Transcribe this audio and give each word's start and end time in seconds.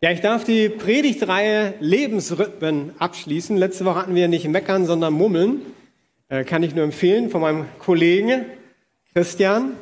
Ja, 0.00 0.12
ich 0.12 0.20
darf 0.20 0.44
die 0.44 0.68
Predigtreihe 0.68 1.74
Lebensrhythmen 1.80 2.92
abschließen. 3.00 3.56
Letzte 3.56 3.84
Woche 3.84 3.96
hatten 3.96 4.14
wir 4.14 4.28
nicht 4.28 4.46
meckern, 4.48 4.86
sondern 4.86 5.12
mummeln. 5.12 5.62
Äh, 6.28 6.44
kann 6.44 6.62
ich 6.62 6.74
nur 6.74 6.84
empfehlen 6.84 7.30
von 7.30 7.40
meinem 7.40 7.66
Kollegen 7.80 8.46
Christian. 9.12 9.72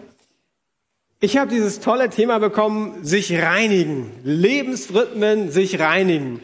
Ich 1.20 1.36
habe 1.36 1.50
dieses 1.50 1.80
tolle 1.80 2.08
Thema 2.08 2.38
bekommen, 2.38 3.04
sich 3.04 3.34
reinigen. 3.34 4.10
Lebensrhythmen, 4.24 5.50
sich 5.50 5.80
reinigen. 5.80 6.40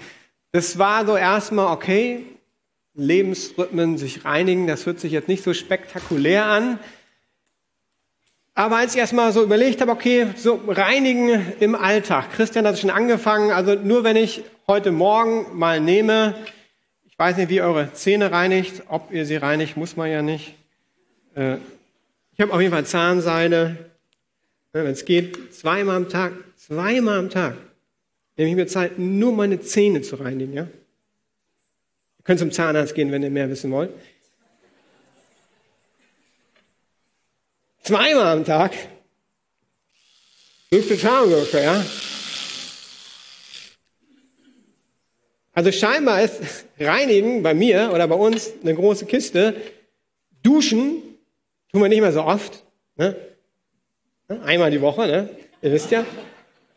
Das 0.51 0.79
war 0.79 1.07
so 1.07 1.17
erstmal 1.17 1.73
okay. 1.73 2.25
Lebensrhythmen, 2.95 3.97
sich 3.97 4.27
reinigen, 4.27 4.67
das 4.67 4.85
hört 4.85 5.01
sich 5.01 5.13
jetzt 5.13 5.29
nicht 5.29 5.43
so 5.43 5.55
spektakulär 5.55 6.45
an. 6.45 6.79
Aber 8.55 8.77
als 8.77 8.95
ich 8.95 9.01
erstmal 9.01 9.33
so 9.33 9.43
überlegt 9.43 9.81
habe, 9.81 9.91
okay, 9.91 10.27
so 10.37 10.61
reinigen 10.69 11.53
im 11.61 11.75
Alltag. 11.75 12.33
Christian 12.33 12.67
hat 12.67 12.79
schon 12.79 12.91
angefangen, 12.91 13.51
also 13.51 13.75
nur 13.75 14.05
wenn 14.05 14.17
ich 14.17 14.43
heute 14.67 14.93
Morgen 14.93 15.59
mal 15.59 15.81
nehme, 15.81 16.35
ich 17.05 17.19
weiß 17.19 17.37
nicht, 17.37 17.49
wie 17.49 17.57
ihr 17.57 17.65
eure 17.65 17.93
Zähne 17.95 18.31
reinigt, 18.31 18.83
ob 18.89 19.11
ihr 19.11 19.25
sie 19.25 19.37
reinigt, 19.37 19.77
muss 19.77 19.97
man 19.97 20.11
ja 20.11 20.21
nicht. 20.21 20.55
Äh, 21.35 21.57
ich 22.35 22.41
habe 22.41 22.53
auf 22.53 22.61
jeden 22.61 22.73
Fall 22.73 22.85
Zahnseide, 22.85 23.77
wenn 24.73 24.87
es 24.87 25.05
geht, 25.05 25.55
zweimal 25.55 25.97
am 25.97 26.09
Tag, 26.09 26.33
zweimal 26.57 27.19
am 27.19 27.31
Tag 27.31 27.55
nehme 28.37 28.51
ich 28.51 28.57
mir 28.57 28.67
Zeit, 28.67 28.99
nur 28.99 29.33
meine 29.33 29.61
Zähne 29.61 30.03
zu 30.03 30.17
reinigen. 30.17 30.53
Ja? 30.53 30.63
Ihr 30.63 32.25
könnt 32.25 32.41
zum 32.41 32.51
Zahnarzt 32.51 32.95
gehen, 32.95 33.13
wenn 33.13 33.23
ihr 33.23 33.31
mehr 33.31 33.51
wissen 33.51 33.71
wollt. 33.71 33.91
Zweimal 37.83 38.27
am 38.27 38.45
Tag. 38.45 38.73
Tage 40.71 41.37
ungefähr, 41.37 41.63
ja. 41.63 41.85
Also 45.53 45.73
scheinbar 45.73 46.23
ist 46.23 46.65
Reinigen 46.79 47.43
bei 47.43 47.55
mir 47.55 47.91
oder 47.93 48.07
bei 48.07 48.15
uns 48.15 48.53
eine 48.63 48.75
große 48.75 49.07
Kiste. 49.07 49.57
Duschen 50.43 51.03
tun 51.73 51.83
wir 51.83 51.89
nicht 51.89 52.01
mehr 52.01 52.13
so 52.13 52.23
oft. 52.23 52.65
Ne? 52.97 53.17
Einmal 54.29 54.71
die 54.71 54.81
Woche, 54.81 55.07
ne? 55.07 55.29
ihr 55.61 55.73
wisst 55.73 55.91
ja. 55.91 56.07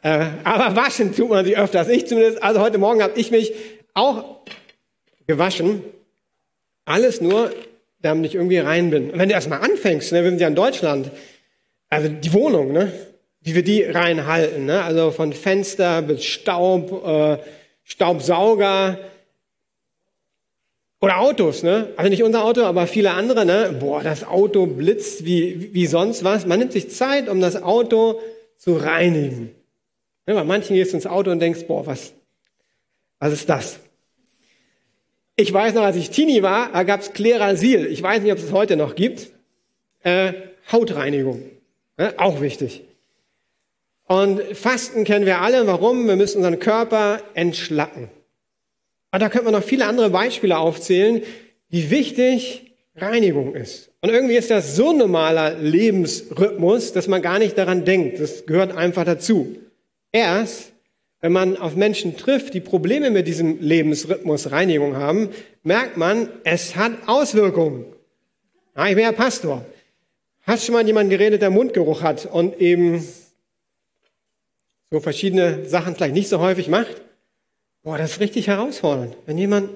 Äh, 0.01 0.27
aber 0.43 0.75
waschen 0.75 1.15
tut 1.15 1.29
man 1.29 1.45
sich 1.45 1.57
öfters. 1.57 1.87
Ich 1.87 2.07
zumindest. 2.07 2.41
Also 2.43 2.61
heute 2.61 2.79
Morgen 2.79 3.01
habe 3.01 3.17
ich 3.17 3.31
mich 3.31 3.53
auch 3.93 4.41
gewaschen. 5.27 5.83
Alles 6.83 7.21
nur, 7.21 7.51
damit 8.05 8.27
ich 8.27 8.35
irgendwie 8.35 8.59
rein 8.59 8.91
bin. 8.91 9.09
Und 9.09 9.19
wenn 9.19 9.29
du 9.29 9.35
erstmal 9.35 9.61
anfängst, 9.61 10.11
ne, 10.11 10.23
wir 10.23 10.29
sind 10.29 10.39
ja 10.39 10.47
in 10.47 10.55
Deutschland, 10.55 11.11
also 11.89 12.07
die 12.07 12.33
Wohnung, 12.33 12.71
ne, 12.71 12.91
wie 13.41 13.55
wir 13.55 13.63
die 13.63 13.83
reinhalten, 13.83 14.65
ne, 14.65 14.83
also 14.83 15.11
von 15.11 15.33
Fenster 15.33 16.01
bis 16.01 16.23
Staub, 16.23 17.05
äh, 17.05 17.37
Staubsauger 17.83 18.99
oder 21.01 21.19
Autos, 21.19 21.63
ne, 21.63 21.89
also 21.97 22.09
nicht 22.09 22.23
unser 22.23 22.43
Auto, 22.43 22.63
aber 22.63 22.87
viele 22.87 23.11
andere, 23.11 23.45
ne, 23.45 23.75
boah, 23.79 24.03
das 24.03 24.23
Auto 24.23 24.65
blitzt 24.67 25.25
wie, 25.25 25.73
wie 25.73 25.87
sonst 25.87 26.23
was. 26.23 26.45
Man 26.45 26.59
nimmt 26.59 26.73
sich 26.73 26.91
Zeit, 26.91 27.27
um 27.27 27.41
das 27.41 27.61
Auto 27.61 28.19
zu 28.57 28.75
reinigen. 28.77 29.53
Ja, 30.27 30.33
bei 30.33 30.43
manchen 30.43 30.75
gehst 30.75 30.93
du 30.93 30.97
ins 30.97 31.07
Auto 31.07 31.31
und 31.31 31.39
denkst, 31.39 31.65
boah, 31.67 31.85
was, 31.85 32.13
was 33.19 33.33
ist 33.33 33.49
das? 33.49 33.79
Ich 35.37 35.51
weiß 35.51 35.73
noch, 35.73 35.83
als 35.83 35.97
ich 35.97 36.11
Teenie 36.11 36.43
war, 36.43 36.71
da 36.71 36.83
gab's 36.83 37.11
Klerasil. 37.13 37.87
Ich 37.87 38.01
weiß 38.01 38.21
nicht, 38.21 38.31
ob 38.31 38.37
es 38.37 38.45
es 38.45 38.51
heute 38.53 38.77
noch 38.77 38.95
gibt. 38.95 39.31
Äh, 40.03 40.33
Hautreinigung. 40.71 41.43
Ja, 41.99 42.13
auch 42.17 42.41
wichtig. 42.41 42.83
Und 44.07 44.41
Fasten 44.55 45.03
kennen 45.03 45.25
wir 45.25 45.41
alle. 45.41 45.67
Warum? 45.67 46.07
Wir 46.07 46.15
müssen 46.15 46.37
unseren 46.37 46.59
Körper 46.59 47.21
entschlacken. 47.33 48.09
Und 49.11 49.21
da 49.21 49.29
könnte 49.29 49.45
man 49.45 49.53
noch 49.53 49.63
viele 49.63 49.87
andere 49.87 50.09
Beispiele 50.09 50.57
aufzählen, 50.57 51.21
wie 51.69 51.89
wichtig 51.89 52.73
Reinigung 52.95 53.55
ist. 53.55 53.91
Und 54.01 54.09
irgendwie 54.09 54.35
ist 54.35 54.51
das 54.51 54.75
so 54.75 54.91
ein 54.91 54.97
normaler 54.97 55.55
Lebensrhythmus, 55.57 56.93
dass 56.93 57.07
man 57.07 57.21
gar 57.21 57.39
nicht 57.39 57.57
daran 57.57 57.83
denkt. 57.83 58.19
Das 58.19 58.45
gehört 58.45 58.75
einfach 58.75 59.03
dazu. 59.03 59.57
Erst 60.11 60.71
wenn 61.25 61.31
man 61.31 61.57
auf 61.57 61.75
Menschen 61.75 62.17
trifft, 62.17 62.53
die 62.53 62.61
Probleme 62.61 63.09
mit 63.09 63.27
diesem 63.27 63.59
Lebensrhythmus 63.59 64.51
Reinigung 64.51 64.95
haben, 64.95 65.29
merkt 65.63 65.97
man, 65.97 66.29
es 66.43 66.75
hat 66.75 66.91
Auswirkungen. 67.07 67.87
Ja, 68.77 68.85
ich 68.89 68.93
bin 68.93 69.05
ja 69.05 69.11
Pastor. 69.11 69.65
Hast 70.43 70.65
schon 70.65 70.73
mal 70.73 70.85
jemand 70.85 71.09
geredet, 71.09 71.41
der 71.41 71.49
Mundgeruch 71.49 72.03
hat 72.03 72.27
und 72.27 72.61
eben 72.61 73.03
so 74.91 74.99
verschiedene 74.99 75.65
Sachen 75.65 75.95
vielleicht 75.95 76.13
nicht 76.13 76.29
so 76.29 76.39
häufig 76.39 76.67
macht? 76.67 77.01
Boah, 77.81 77.97
das 77.97 78.11
ist 78.11 78.19
richtig 78.19 78.45
herausfordernd. 78.45 79.17
Wenn 79.25 79.39
jemand 79.39 79.71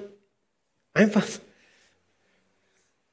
einfach 0.93 1.25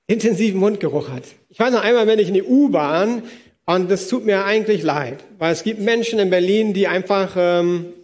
intensiven 0.08 0.60
Mundgeruch 0.60 1.08
hat. 1.08 1.24
Ich 1.48 1.58
weiß 1.58 1.72
noch 1.72 1.82
einmal, 1.82 2.06
wenn 2.06 2.18
ich 2.18 2.28
in 2.28 2.34
die 2.34 2.42
U-Bahn 2.42 3.22
und 3.64 3.90
das 3.90 4.08
tut 4.08 4.26
mir 4.26 4.44
eigentlich 4.44 4.82
leid, 4.82 5.24
weil 5.38 5.54
es 5.54 5.62
gibt 5.62 5.80
Menschen 5.80 6.18
in 6.18 6.28
Berlin, 6.28 6.74
die 6.74 6.86
einfach 6.86 7.34
ähm, 7.38 7.94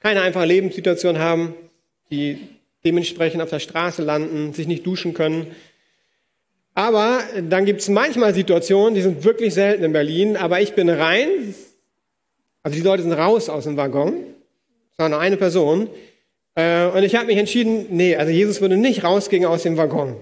keine 0.00 0.22
einfache 0.22 0.46
Lebenssituation 0.46 1.18
haben, 1.18 1.54
die 2.10 2.38
dementsprechend 2.84 3.42
auf 3.42 3.50
der 3.50 3.58
Straße 3.58 4.02
landen, 4.02 4.52
sich 4.52 4.66
nicht 4.66 4.86
duschen 4.86 5.14
können. 5.14 5.48
Aber 6.74 7.20
dann 7.48 7.64
gibt 7.64 7.80
es 7.80 7.88
manchmal 7.88 8.34
Situationen, 8.34 8.94
die 8.94 9.02
sind 9.02 9.24
wirklich 9.24 9.52
selten 9.52 9.82
in 9.82 9.92
Berlin, 9.92 10.36
aber 10.36 10.60
ich 10.60 10.74
bin 10.74 10.88
rein, 10.88 11.54
also 12.62 12.76
die 12.76 12.84
Leute 12.84 13.02
sind 13.02 13.12
raus 13.12 13.48
aus 13.48 13.64
dem 13.64 13.76
Waggon, 13.76 14.14
es 14.92 14.98
war 14.98 15.08
nur 15.08 15.18
eine 15.18 15.36
Person, 15.36 15.88
äh, 16.54 16.86
und 16.86 17.02
ich 17.02 17.16
habe 17.16 17.26
mich 17.26 17.36
entschieden, 17.36 17.86
nee, 17.90 18.14
also 18.14 18.30
Jesus 18.30 18.60
würde 18.60 18.76
nicht 18.76 19.02
rausgehen 19.02 19.44
aus 19.44 19.64
dem 19.64 19.76
Waggon. 19.76 20.16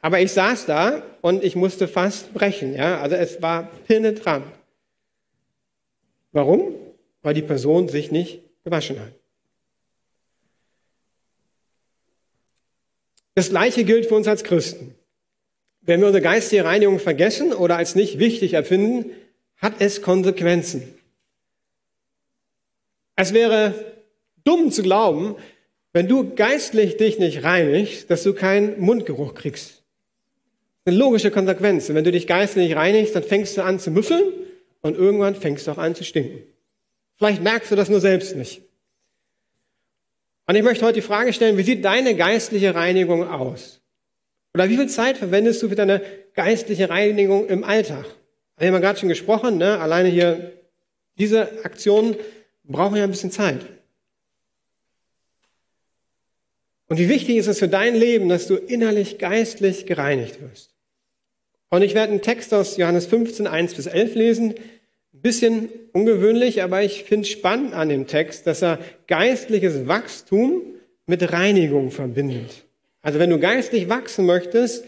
Aber 0.00 0.20
ich 0.20 0.30
saß 0.30 0.66
da 0.66 1.02
und 1.22 1.42
ich 1.42 1.56
musste 1.56 1.88
fast 1.88 2.32
brechen, 2.32 2.74
ja, 2.74 3.00
also 3.00 3.16
es 3.16 3.42
war 3.42 3.68
penetrant. 3.88 4.46
Warum? 6.30 6.74
Weil 7.26 7.34
die 7.34 7.42
Person 7.42 7.88
sich 7.88 8.12
nicht 8.12 8.40
gewaschen 8.62 9.00
hat. 9.00 9.12
Das 13.34 13.48
Gleiche 13.48 13.82
gilt 13.82 14.06
für 14.06 14.14
uns 14.14 14.28
als 14.28 14.44
Christen. 14.44 14.94
Wenn 15.80 15.98
wir 15.98 16.06
unsere 16.06 16.22
geistige 16.22 16.64
Reinigung 16.64 17.00
vergessen 17.00 17.52
oder 17.52 17.78
als 17.78 17.96
nicht 17.96 18.20
wichtig 18.20 18.52
erfinden, 18.52 19.10
hat 19.56 19.80
es 19.80 20.02
Konsequenzen. 20.02 20.84
Es 23.16 23.32
wäre 23.32 23.74
dumm 24.44 24.70
zu 24.70 24.84
glauben, 24.84 25.34
wenn 25.92 26.06
du 26.06 26.32
geistlich 26.32 26.96
dich 26.96 27.18
nicht 27.18 27.42
reinigst, 27.42 28.08
dass 28.08 28.22
du 28.22 28.34
keinen 28.34 28.78
Mundgeruch 28.78 29.34
kriegst. 29.34 29.82
Eine 30.84 30.96
logische 30.96 31.32
Konsequenz. 31.32 31.88
Wenn 31.88 32.04
du 32.04 32.12
dich 32.12 32.28
geistlich 32.28 32.68
nicht 32.68 32.76
reinigst, 32.76 33.16
dann 33.16 33.24
fängst 33.24 33.56
du 33.56 33.64
an 33.64 33.80
zu 33.80 33.90
müffeln 33.90 34.32
und 34.80 34.96
irgendwann 34.96 35.34
fängst 35.34 35.66
du 35.66 35.72
auch 35.72 35.78
an 35.78 35.96
zu 35.96 36.04
stinken. 36.04 36.55
Vielleicht 37.16 37.42
merkst 37.42 37.70
du 37.70 37.76
das 37.76 37.88
nur 37.88 38.00
selbst 38.00 38.36
nicht. 38.36 38.62
Und 40.46 40.54
ich 40.54 40.62
möchte 40.62 40.84
heute 40.84 40.94
die 40.94 41.06
Frage 41.06 41.32
stellen, 41.32 41.56
wie 41.56 41.62
sieht 41.62 41.84
deine 41.84 42.14
geistliche 42.14 42.74
Reinigung 42.74 43.28
aus? 43.28 43.80
Oder 44.54 44.68
wie 44.68 44.76
viel 44.76 44.88
Zeit 44.88 45.18
verwendest 45.18 45.62
du 45.62 45.68
für 45.68 45.74
deine 45.74 46.02
geistliche 46.34 46.88
Reinigung 46.88 47.46
im 47.48 47.64
Alltag? 47.64 48.04
Wir 48.58 48.68
haben 48.68 48.74
ja 48.74 48.80
gerade 48.80 48.98
schon 48.98 49.08
gesprochen, 49.08 49.58
ne? 49.58 49.78
alleine 49.80 50.08
hier 50.08 50.52
diese 51.18 51.64
Aktionen 51.64 52.16
brauchen 52.64 52.96
ja 52.96 53.04
ein 53.04 53.10
bisschen 53.10 53.30
Zeit. 53.30 53.60
Und 56.88 56.98
wie 56.98 57.08
wichtig 57.08 57.36
ist 57.36 57.48
es 57.48 57.58
für 57.58 57.68
dein 57.68 57.94
Leben, 57.96 58.28
dass 58.28 58.46
du 58.46 58.54
innerlich 58.54 59.18
geistlich 59.18 59.86
gereinigt 59.86 60.40
wirst? 60.40 60.70
Und 61.68 61.82
ich 61.82 61.94
werde 61.94 62.12
einen 62.12 62.22
Text 62.22 62.54
aus 62.54 62.76
Johannes 62.76 63.06
15, 63.06 63.46
1 63.46 63.74
bis 63.74 63.86
11 63.86 64.14
lesen, 64.14 64.54
bisschen 65.22 65.68
ungewöhnlich, 65.92 66.62
aber 66.62 66.82
ich 66.82 67.04
finde 67.04 67.26
spannend 67.26 67.74
an 67.74 67.88
dem 67.88 68.06
Text, 68.06 68.46
dass 68.46 68.62
er 68.62 68.78
geistliches 69.06 69.86
Wachstum 69.86 70.62
mit 71.06 71.32
Reinigung 71.32 71.90
verbindet. 71.90 72.64
Also 73.02 73.18
wenn 73.18 73.30
du 73.30 73.38
geistlich 73.38 73.88
wachsen 73.88 74.26
möchtest, 74.26 74.84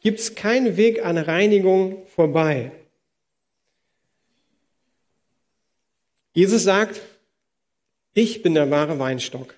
gibt 0.00 0.20
es 0.20 0.34
keinen 0.34 0.76
Weg 0.76 1.04
an 1.04 1.18
Reinigung 1.18 2.06
vorbei. 2.06 2.70
Jesus 6.32 6.62
sagt, 6.62 7.00
ich 8.14 8.42
bin 8.42 8.54
der 8.54 8.70
wahre 8.70 8.98
Weinstock 8.98 9.54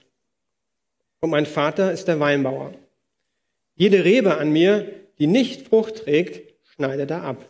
und 1.21 1.31
mein 1.31 1.47
Vater 1.47 1.93
ist 1.93 2.09
der 2.09 2.21
Weinbauer. 2.21 2.75
Jede 3.77 4.05
Rebe 4.05 4.39
an 4.39 4.53
mir, 4.53 4.91
die 5.19 5.27
nicht 5.27 5.69
Frucht 5.69 6.05
trägt, 6.05 6.55
schneidet 6.75 7.11
er 7.11 7.23
ab. 7.23 7.49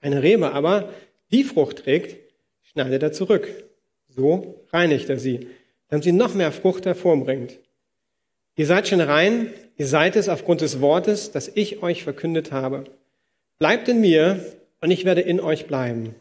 Eine 0.00 0.22
Rebe 0.22 0.52
aber, 0.52 0.92
die 1.30 1.44
Frucht 1.44 1.78
trägt, 1.78 2.16
schneidet 2.62 3.02
er 3.02 3.12
zurück. 3.12 3.48
So 4.08 4.64
reinigt 4.72 5.08
er 5.10 5.18
sie, 5.18 5.48
damit 5.88 6.04
sie 6.04 6.12
noch 6.12 6.34
mehr 6.34 6.52
Frucht 6.52 6.86
hervorbringt. 6.86 7.58
Ihr 8.56 8.66
seid 8.66 8.88
schon 8.88 9.00
rein, 9.00 9.52
ihr 9.76 9.86
seid 9.86 10.16
es 10.16 10.28
aufgrund 10.28 10.60
des 10.60 10.80
Wortes, 10.80 11.30
das 11.30 11.48
ich 11.54 11.82
euch 11.82 12.02
verkündet 12.02 12.50
habe. 12.50 12.84
Bleibt 13.58 13.88
in 13.88 14.00
mir 14.00 14.44
und 14.80 14.90
ich 14.90 15.04
werde 15.04 15.20
in 15.20 15.40
euch 15.40 15.66
bleiben. 15.66 16.14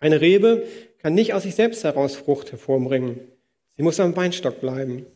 Eine 0.00 0.20
Rebe 0.20 0.66
kann 0.98 1.14
nicht 1.14 1.34
aus 1.34 1.42
sich 1.42 1.54
selbst 1.54 1.84
heraus 1.84 2.16
Frucht 2.16 2.52
hervorbringen. 2.52 3.20
Sie 3.76 3.82
muss 3.82 4.00
am 4.00 4.16
Weinstock 4.16 4.60
bleiben. 4.60 5.06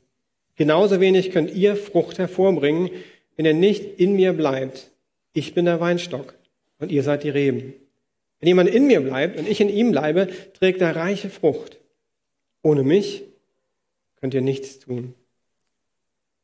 Genauso 0.56 1.00
wenig 1.00 1.30
könnt 1.30 1.54
ihr 1.54 1.76
Frucht 1.76 2.18
hervorbringen, 2.18 2.90
wenn 3.36 3.46
ihr 3.46 3.54
nicht 3.54 3.98
in 3.98 4.14
mir 4.14 4.32
bleibt. 4.32 4.90
Ich 5.32 5.54
bin 5.54 5.64
der 5.64 5.80
Weinstock 5.80 6.34
und 6.78 6.92
ihr 6.92 7.02
seid 7.02 7.24
die 7.24 7.30
Reben. 7.30 7.74
Wenn 8.42 8.48
jemand 8.48 8.70
in 8.70 8.88
mir 8.88 9.00
bleibt 9.00 9.38
und 9.38 9.48
ich 9.48 9.60
in 9.60 9.68
ihm 9.68 9.92
bleibe, 9.92 10.26
trägt 10.54 10.80
er 10.80 10.96
reiche 10.96 11.30
Frucht. 11.30 11.78
Ohne 12.60 12.82
mich 12.82 13.22
könnt 14.16 14.34
ihr 14.34 14.40
nichts 14.40 14.80
tun. 14.80 15.14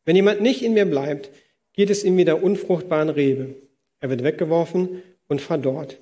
Wenn 0.04 0.14
jemand 0.14 0.40
nicht 0.40 0.62
in 0.62 0.74
mir 0.74 0.86
bleibt, 0.86 1.28
geht 1.72 1.90
es 1.90 2.04
ihm 2.04 2.16
wie 2.16 2.24
der 2.24 2.40
unfruchtbaren 2.40 3.08
Rebe. 3.08 3.56
Er 3.98 4.10
wird 4.10 4.22
weggeworfen 4.22 5.02
und 5.26 5.40
verdorrt. 5.40 5.98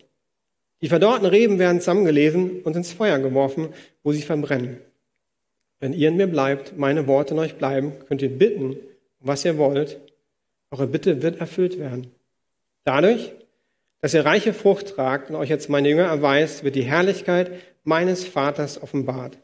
Die 0.82 0.90
verdorrten 0.90 1.24
Reben 1.24 1.58
werden 1.58 1.80
zusammengelesen 1.80 2.60
und 2.60 2.76
ins 2.76 2.92
Feuer 2.92 3.18
geworfen, 3.18 3.70
wo 4.02 4.12
sie 4.12 4.20
verbrennen. 4.20 4.76
Wenn 5.80 5.94
ihr 5.94 6.08
in 6.08 6.18
mir 6.18 6.26
bleibt, 6.26 6.76
meine 6.76 7.06
Worte 7.06 7.32
in 7.32 7.40
euch 7.40 7.54
bleiben, 7.54 7.94
könnt 8.06 8.20
ihr 8.20 8.28
bitten, 8.28 8.76
was 9.20 9.46
ihr 9.46 9.56
wollt. 9.56 9.98
Eure 10.70 10.88
Bitte 10.88 11.22
wird 11.22 11.40
erfüllt 11.40 11.78
werden. 11.78 12.08
Dadurch, 12.84 13.32
dass 14.00 14.14
ihr 14.14 14.24
reiche 14.24 14.52
Frucht 14.52 14.88
tragt 14.88 15.30
und 15.30 15.36
euch 15.36 15.50
als 15.50 15.68
meine 15.68 15.88
Jünger 15.88 16.04
erweist, 16.04 16.64
wird 16.64 16.74
die 16.74 16.84
Herrlichkeit 16.84 17.50
meines 17.84 18.24
Vaters 18.24 18.82
offenbart. 18.82 19.38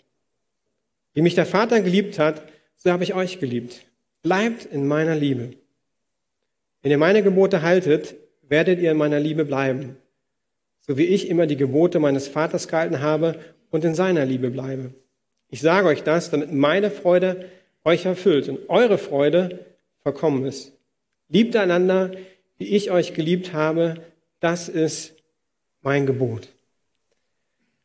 Wie 1.14 1.22
mich 1.22 1.34
der 1.34 1.46
Vater 1.46 1.80
geliebt 1.80 2.18
hat, 2.18 2.42
so 2.76 2.90
habe 2.90 3.04
ich 3.04 3.14
euch 3.14 3.38
geliebt. 3.38 3.86
Bleibt 4.22 4.64
in 4.64 4.86
meiner 4.86 5.14
Liebe. 5.14 5.50
Wenn 6.82 6.90
ihr 6.90 6.98
meine 6.98 7.22
Gebote 7.22 7.62
haltet, 7.62 8.14
werdet 8.48 8.80
ihr 8.80 8.90
in 8.90 8.96
meiner 8.96 9.20
Liebe 9.20 9.44
bleiben, 9.44 9.96
so 10.80 10.96
wie 10.96 11.04
ich 11.04 11.28
immer 11.28 11.46
die 11.46 11.56
Gebote 11.56 12.00
meines 12.00 12.28
Vaters 12.28 12.68
gehalten 12.68 13.00
habe 13.00 13.38
und 13.70 13.84
in 13.84 13.94
seiner 13.94 14.24
Liebe 14.24 14.50
bleibe. 14.50 14.92
Ich 15.48 15.60
sage 15.60 15.88
euch 15.88 16.02
das, 16.02 16.30
damit 16.30 16.52
meine 16.52 16.90
Freude 16.90 17.48
euch 17.84 18.04
erfüllt 18.04 18.48
und 18.48 18.68
eure 18.68 18.98
Freude 18.98 19.66
vollkommen 20.02 20.44
ist. 20.44 20.72
Liebt 21.28 21.56
einander, 21.56 22.12
wie 22.58 22.68
ich 22.68 22.90
euch 22.90 23.14
geliebt 23.14 23.52
habe, 23.52 24.02
das 24.42 24.68
ist 24.68 25.14
mein 25.82 26.04
Gebot. 26.04 26.48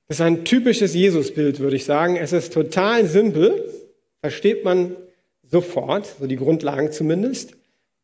Das 0.08 0.18
ist 0.18 0.22
ein 0.22 0.44
typisches 0.44 0.94
Jesusbild, 0.94 1.60
würde 1.60 1.76
ich 1.76 1.86
sagen. 1.86 2.16
Es 2.16 2.34
ist 2.34 2.54
total 2.54 3.06
simpel, 3.06 3.64
versteht 4.22 4.64
man 4.64 4.96
sofort, 5.44 6.16
so 6.20 6.28
die 6.28 6.36
Grundlagen 6.36 6.92
zumindest. 6.92 7.54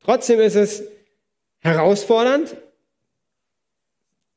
Trotzdem 0.04 0.40
ist 0.40 0.56
es 0.56 0.84
herausfordernd 1.60 2.56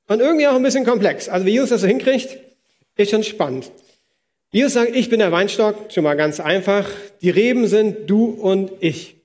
und 0.06 0.20
irgendwie 0.20 0.46
auch 0.46 0.54
ein 0.54 0.62
bisschen 0.62 0.84
komplex. 0.84 1.28
Also 1.28 1.44
wie 1.44 1.50
Jesus 1.50 1.70
das 1.70 1.80
so 1.82 1.86
hinkriegt, 1.86 2.38
ist 2.96 3.10
schon 3.10 3.24
spannend. 3.24 3.70
Jesus 4.50 4.74
sagt, 4.74 4.94
ich 4.94 5.10
bin 5.10 5.18
der 5.18 5.32
Weinstock, 5.32 5.92
schon 5.92 6.04
mal 6.04 6.14
ganz 6.14 6.40
einfach. 6.40 6.88
Die 7.20 7.30
Reben 7.30 7.66
sind 7.66 8.08
du 8.08 8.30
und 8.30 8.70
ich. 8.80 9.16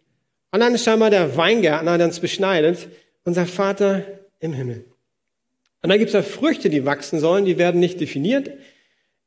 Und 0.51 0.59
dann 0.59 0.75
ist 0.75 0.83
scheinbar 0.83 1.11
der 1.11 1.37
Weingärtner, 1.37 1.97
der 1.97 2.07
uns 2.07 2.19
beschneidet, 2.19 2.89
unser 3.23 3.45
Vater 3.45 4.03
im 4.41 4.53
Himmel. 4.53 4.85
Und 5.81 5.89
dann 5.89 5.97
gibt 5.97 6.09
es 6.09 6.13
da 6.13 6.21
Früchte, 6.21 6.69
die 6.69 6.85
wachsen 6.85 7.19
sollen, 7.19 7.45
die 7.45 7.57
werden 7.57 7.79
nicht 7.79 7.99
definiert 7.99 8.51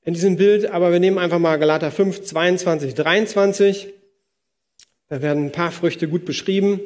in 0.04 0.14
diesem 0.14 0.36
Bild, 0.36 0.66
aber 0.66 0.92
wir 0.92 1.00
nehmen 1.00 1.18
einfach 1.18 1.38
mal 1.38 1.58
Galater 1.58 1.90
5, 1.90 2.24
22, 2.24 2.94
23. 2.94 3.88
Da 5.08 5.22
werden 5.22 5.46
ein 5.46 5.52
paar 5.52 5.72
Früchte 5.72 6.08
gut 6.08 6.24
beschrieben. 6.24 6.80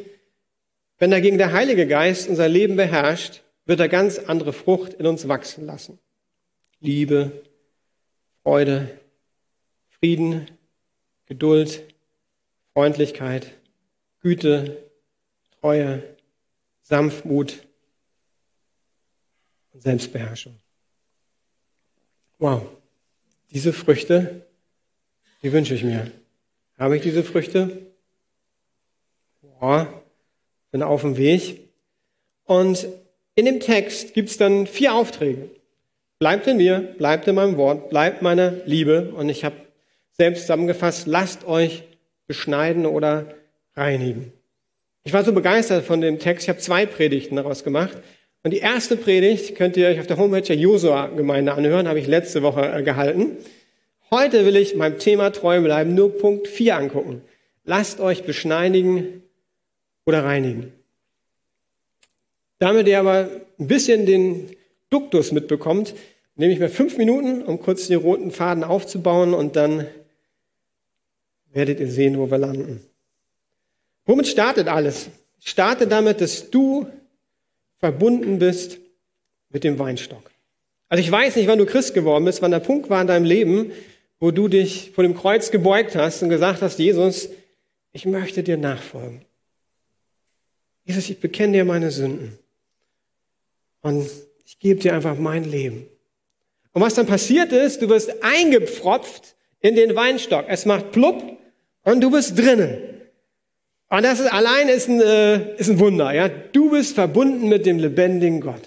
Wenn 0.98 1.10
dagegen 1.10 1.38
der 1.38 1.52
Heilige 1.52 1.86
Geist 1.86 2.28
unser 2.28 2.48
Leben 2.48 2.76
beherrscht, 2.76 3.42
wird 3.66 3.80
er 3.80 3.88
ganz 3.88 4.18
andere 4.18 4.52
Frucht 4.52 4.94
in 4.94 5.06
uns 5.06 5.28
wachsen 5.28 5.66
lassen. 5.66 5.98
Liebe, 6.80 7.42
Freude, 8.42 8.88
Frieden, 9.98 10.48
Geduld, 11.26 11.82
Freundlichkeit, 12.72 13.52
Güte, 14.20 14.76
Treue, 15.60 16.02
Sanftmut 16.82 17.67
und 19.78 19.82
Selbstbeherrschung. 19.82 20.58
Wow, 22.40 22.62
diese 23.52 23.72
Früchte, 23.72 24.44
die 25.42 25.52
wünsche 25.52 25.74
ich 25.74 25.84
mir. 25.84 26.10
Habe 26.78 26.96
ich 26.96 27.02
diese 27.02 27.22
Früchte? 27.22 27.86
Boah, 29.40 30.02
bin 30.72 30.82
auf 30.82 31.02
dem 31.02 31.16
Weg. 31.16 31.68
Und 32.44 32.88
in 33.36 33.44
dem 33.44 33.60
Text 33.60 34.14
gibt 34.14 34.30
es 34.30 34.36
dann 34.36 34.66
vier 34.66 34.94
Aufträge. 34.94 35.48
Bleibt 36.18 36.48
in 36.48 36.56
mir, 36.56 36.80
bleibt 36.80 37.28
in 37.28 37.36
meinem 37.36 37.56
Wort, 37.56 37.88
bleibt 37.88 38.20
meiner 38.20 38.50
Liebe. 38.66 39.12
Und 39.12 39.28
ich 39.28 39.44
habe 39.44 39.54
selbst 40.10 40.42
zusammengefasst, 40.42 41.06
lasst 41.06 41.46
euch 41.46 41.84
beschneiden 42.26 42.84
oder 42.84 43.32
reinigen. 43.76 44.32
Ich 45.04 45.12
war 45.12 45.24
so 45.24 45.32
begeistert 45.32 45.84
von 45.84 46.00
dem 46.00 46.18
Text, 46.18 46.44
ich 46.44 46.48
habe 46.48 46.58
zwei 46.58 46.84
Predigten 46.84 47.36
daraus 47.36 47.62
gemacht. 47.62 47.96
Und 48.42 48.52
die 48.52 48.58
erste 48.58 48.96
Predigt 48.96 49.56
könnt 49.56 49.76
ihr 49.76 49.88
euch 49.88 50.00
auf 50.00 50.06
der 50.06 50.16
Homepage 50.16 50.42
der 50.42 50.56
Josua-Gemeinde 50.56 51.52
anhören, 51.52 51.88
habe 51.88 51.98
ich 51.98 52.06
letzte 52.06 52.42
Woche 52.42 52.72
äh, 52.72 52.82
gehalten. 52.82 53.36
Heute 54.10 54.46
will 54.46 54.56
ich 54.56 54.74
meinem 54.74 54.98
Thema 54.98 55.30
treu 55.30 55.60
bleiben, 55.60 55.94
nur 55.94 56.16
Punkt 56.16 56.48
4 56.48 56.76
angucken. 56.76 57.22
Lasst 57.64 58.00
euch 58.00 58.24
beschneinigen 58.24 59.22
oder 60.06 60.24
reinigen. 60.24 60.72
Damit 62.58 62.88
ihr 62.88 62.98
aber 62.98 63.28
ein 63.58 63.68
bisschen 63.68 64.06
den 64.06 64.50
Duktus 64.88 65.32
mitbekommt, 65.32 65.94
nehme 66.36 66.52
ich 66.52 66.58
mir 66.58 66.70
fünf 66.70 66.96
Minuten, 66.96 67.42
um 67.42 67.60
kurz 67.60 67.88
den 67.88 67.98
roten 67.98 68.30
Faden 68.30 68.64
aufzubauen 68.64 69.34
und 69.34 69.56
dann 69.56 69.86
werdet 71.52 71.80
ihr 71.80 71.90
sehen, 71.90 72.18
wo 72.18 72.30
wir 72.30 72.38
landen. 72.38 72.80
Womit 74.06 74.28
startet 74.28 74.68
alles? 74.68 75.08
Startet 75.40 75.92
damit, 75.92 76.20
dass 76.20 76.50
du 76.50 76.86
verbunden 77.78 78.38
bist 78.38 78.78
mit 79.50 79.64
dem 79.64 79.78
Weinstock. 79.78 80.30
Also 80.88 81.02
ich 81.02 81.10
weiß 81.10 81.36
nicht, 81.36 81.48
wann 81.48 81.58
du 81.58 81.66
Christ 81.66 81.94
geworden 81.94 82.24
bist, 82.24 82.42
wann 82.42 82.50
der 82.50 82.60
Punkt 82.60 82.90
war 82.90 83.00
in 83.00 83.06
deinem 83.06 83.24
Leben, 83.24 83.72
wo 84.20 84.30
du 84.30 84.48
dich 84.48 84.92
vor 84.94 85.04
dem 85.04 85.16
Kreuz 85.16 85.50
gebeugt 85.50 85.94
hast 85.94 86.22
und 86.22 86.28
gesagt 86.28 86.62
hast, 86.62 86.78
Jesus, 86.78 87.28
ich 87.92 88.04
möchte 88.06 88.42
dir 88.42 88.56
nachfolgen. 88.56 89.22
Jesus, 90.84 91.10
ich 91.10 91.20
bekenne 91.20 91.52
dir 91.52 91.64
meine 91.64 91.90
Sünden. 91.90 92.38
Und 93.82 94.08
ich 94.44 94.58
gebe 94.58 94.80
dir 94.80 94.94
einfach 94.94 95.18
mein 95.18 95.44
Leben. 95.44 95.86
Und 96.72 96.82
was 96.82 96.94
dann 96.94 97.06
passiert 97.06 97.52
ist, 97.52 97.82
du 97.82 97.88
wirst 97.88 98.22
eingepfropft 98.22 99.36
in 99.60 99.76
den 99.76 99.94
Weinstock. 99.94 100.46
Es 100.48 100.64
macht 100.64 100.92
plupp 100.92 101.22
und 101.82 102.00
du 102.00 102.10
bist 102.10 102.38
drinnen. 102.38 102.78
Und 103.90 104.02
das 104.02 104.20
ist, 104.20 104.32
allein 104.32 104.68
ist 104.68 104.88
ein, 104.88 105.00
äh, 105.00 105.56
ist 105.56 105.70
ein 105.70 105.78
Wunder. 105.78 106.12
Ja? 106.12 106.28
Du 106.28 106.70
bist 106.70 106.94
verbunden 106.94 107.48
mit 107.48 107.64
dem 107.64 107.78
lebendigen 107.78 108.40
Gott. 108.40 108.62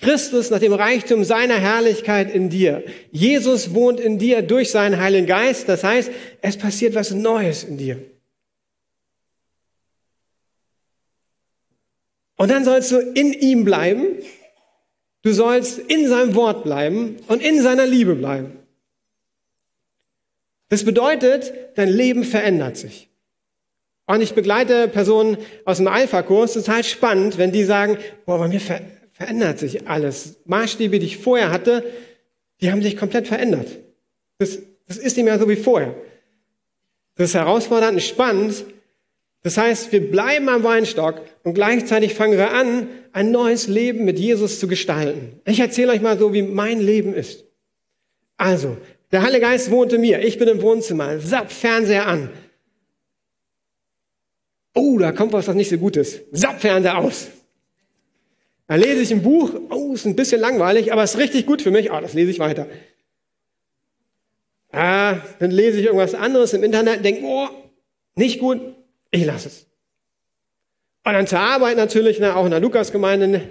Christus 0.00 0.50
nach 0.50 0.58
dem 0.58 0.72
Reichtum 0.72 1.24
seiner 1.24 1.58
Herrlichkeit 1.58 2.32
in 2.32 2.48
dir. 2.48 2.84
Jesus 3.10 3.74
wohnt 3.74 4.00
in 4.00 4.18
dir 4.18 4.42
durch 4.42 4.70
seinen 4.70 5.00
Heiligen 5.00 5.26
Geist. 5.26 5.68
Das 5.68 5.84
heißt, 5.84 6.10
es 6.40 6.56
passiert 6.56 6.94
was 6.94 7.12
Neues 7.12 7.64
in 7.64 7.78
dir. 7.78 8.04
Und 12.36 12.50
dann 12.50 12.64
sollst 12.64 12.90
du 12.90 12.98
in 12.98 13.32
ihm 13.32 13.64
bleiben. 13.64 14.06
Du 15.22 15.32
sollst 15.32 15.78
in 15.78 16.08
seinem 16.08 16.34
Wort 16.34 16.64
bleiben 16.64 17.16
und 17.28 17.40
in 17.40 17.62
seiner 17.62 17.86
Liebe 17.86 18.16
bleiben. 18.16 18.58
Das 20.68 20.84
bedeutet, 20.84 21.52
dein 21.76 21.88
Leben 21.88 22.24
verändert 22.24 22.76
sich. 22.76 23.11
Und 24.12 24.20
ich 24.20 24.34
begleite 24.34 24.88
Personen 24.88 25.38
aus 25.64 25.78
dem 25.78 25.88
Alpha-Kurs, 25.88 26.52
total 26.52 26.84
spannend, 26.84 27.38
wenn 27.38 27.50
die 27.50 27.64
sagen, 27.64 27.96
boah, 28.26 28.38
bei 28.38 28.48
mir 28.48 28.60
ver 28.60 28.82
verändert 29.12 29.58
sich 29.58 29.88
alles. 29.88 30.36
Maßstäbe, 30.44 30.98
die 30.98 31.06
ich 31.06 31.16
vorher 31.16 31.50
hatte, 31.50 31.82
die 32.60 32.70
haben 32.70 32.82
sich 32.82 32.98
komplett 32.98 33.26
verändert. 33.26 33.68
Das, 34.36 34.58
das 34.86 34.98
ist 34.98 35.16
nicht 35.16 35.24
mehr 35.24 35.38
so 35.38 35.48
wie 35.48 35.56
vorher. 35.56 35.94
Das 37.14 37.30
ist 37.30 37.34
herausfordernd 37.34 37.94
und 37.94 38.00
spannend. 38.00 38.66
Das 39.42 39.56
heißt, 39.56 39.92
wir 39.92 40.10
bleiben 40.10 40.50
am 40.50 40.62
Weinstock 40.62 41.22
und 41.42 41.54
gleichzeitig 41.54 42.12
fangen 42.12 42.36
wir 42.36 42.52
an, 42.52 42.88
ein 43.12 43.30
neues 43.30 43.66
Leben 43.66 44.04
mit 44.04 44.18
Jesus 44.18 44.60
zu 44.60 44.68
gestalten. 44.68 45.40
Ich 45.46 45.60
erzähle 45.60 45.92
euch 45.92 46.02
mal 46.02 46.18
so, 46.18 46.34
wie 46.34 46.42
mein 46.42 46.80
Leben 46.80 47.14
ist. 47.14 47.44
Also, 48.36 48.76
der 49.10 49.22
Heilige 49.22 49.46
Geist 49.46 49.70
wohnt 49.70 49.94
in 49.94 50.02
mir. 50.02 50.22
Ich 50.22 50.38
bin 50.38 50.48
im 50.48 50.60
Wohnzimmer. 50.60 51.18
Zapp, 51.18 51.50
Fernseher 51.50 52.06
an. 52.06 52.28
Oh, 54.74 54.98
da 54.98 55.12
kommt 55.12 55.32
was, 55.32 55.48
was 55.48 55.54
nicht 55.54 55.70
so 55.70 55.78
gut 55.78 55.96
ist. 55.96 56.22
Zapp, 56.34 56.60
Fernseher 56.60 56.98
aus. 56.98 57.28
Dann 58.66 58.80
lese 58.80 59.02
ich 59.02 59.10
ein 59.12 59.22
Buch. 59.22 59.52
Oh, 59.70 59.92
ist 59.92 60.06
ein 60.06 60.16
bisschen 60.16 60.40
langweilig, 60.40 60.92
aber 60.92 61.04
ist 61.04 61.18
richtig 61.18 61.46
gut 61.46 61.62
für 61.62 61.70
mich. 61.70 61.92
Ah, 61.92 62.00
das 62.00 62.14
lese 62.14 62.30
ich 62.30 62.38
weiter. 62.38 62.66
Ah, 64.70 65.16
dann 65.38 65.50
lese 65.50 65.78
ich 65.78 65.84
irgendwas 65.84 66.14
anderes 66.14 66.54
im 66.54 66.62
Internet 66.62 67.04
denke, 67.04 67.22
oh, 67.24 67.48
nicht 68.14 68.40
gut. 68.40 68.60
Ich 69.10 69.26
lasse 69.26 69.48
es. 69.48 69.66
Und 71.04 71.12
dann 71.12 71.26
zur 71.26 71.40
Arbeit 71.40 71.76
natürlich, 71.76 72.18
ne, 72.18 72.34
auch 72.34 72.44
in 72.46 72.50
der 72.50 72.60
Lukasgemeinde. 72.60 73.42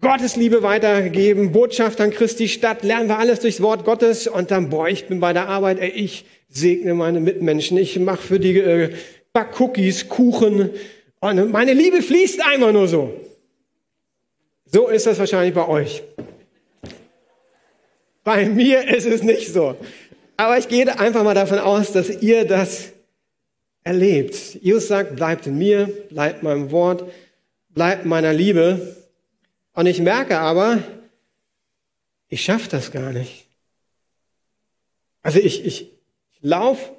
Gottes 0.00 0.36
Liebe 0.36 0.62
weitergegeben, 0.62 1.52
Botschaft 1.52 2.00
an 2.00 2.10
Christi 2.10 2.48
Stadt, 2.48 2.82
lernen 2.82 3.08
wir 3.08 3.18
alles 3.18 3.40
durchs 3.40 3.60
Wort 3.60 3.84
Gottes 3.84 4.26
und 4.26 4.50
dann, 4.50 4.70
boah, 4.70 4.88
ich 4.88 5.06
bin 5.06 5.20
bei 5.20 5.32
der 5.32 5.48
Arbeit, 5.48 5.78
ey, 5.78 5.90
ich 5.90 6.26
segne 6.48 6.94
meine 6.94 7.20
Mitmenschen, 7.20 7.78
ich 7.78 7.98
mache 7.98 8.22
für 8.22 8.38
die 8.38 8.58
äh, 8.58 8.94
Backcookies, 9.34 10.08
Kuchen 10.08 10.70
und 11.18 11.50
meine 11.50 11.72
Liebe 11.72 12.02
fließt 12.02 12.40
einfach 12.40 12.72
nur 12.72 12.86
so. 12.86 13.20
So 14.66 14.88
ist 14.88 15.06
das 15.06 15.18
wahrscheinlich 15.18 15.54
bei 15.54 15.66
euch. 15.66 16.02
Bei 18.22 18.48
mir 18.48 18.86
ist 18.88 19.06
es 19.06 19.22
nicht 19.22 19.52
so. 19.52 19.76
Aber 20.36 20.56
ich 20.56 20.68
gehe 20.68 20.98
einfach 20.98 21.24
mal 21.24 21.34
davon 21.34 21.58
aus, 21.58 21.92
dass 21.92 22.10
ihr 22.22 22.46
das 22.46 22.92
erlebt. 23.82 24.34
Jesus 24.62 24.86
sagt, 24.86 25.16
bleibt 25.16 25.46
in 25.46 25.58
mir, 25.58 25.86
bleibt 26.10 26.42
meinem 26.44 26.70
Wort, 26.70 27.04
bleibt 27.70 28.04
meiner 28.04 28.32
Liebe. 28.32 28.96
Und 29.74 29.86
ich 29.86 30.00
merke 30.00 30.38
aber, 30.38 30.78
ich 32.28 32.44
schaffe 32.44 32.70
das 32.70 32.92
gar 32.92 33.12
nicht. 33.12 33.46
Also 35.22 35.40
ich, 35.40 35.64
ich, 35.64 35.82
ich 35.82 36.40
laufe 36.40 36.93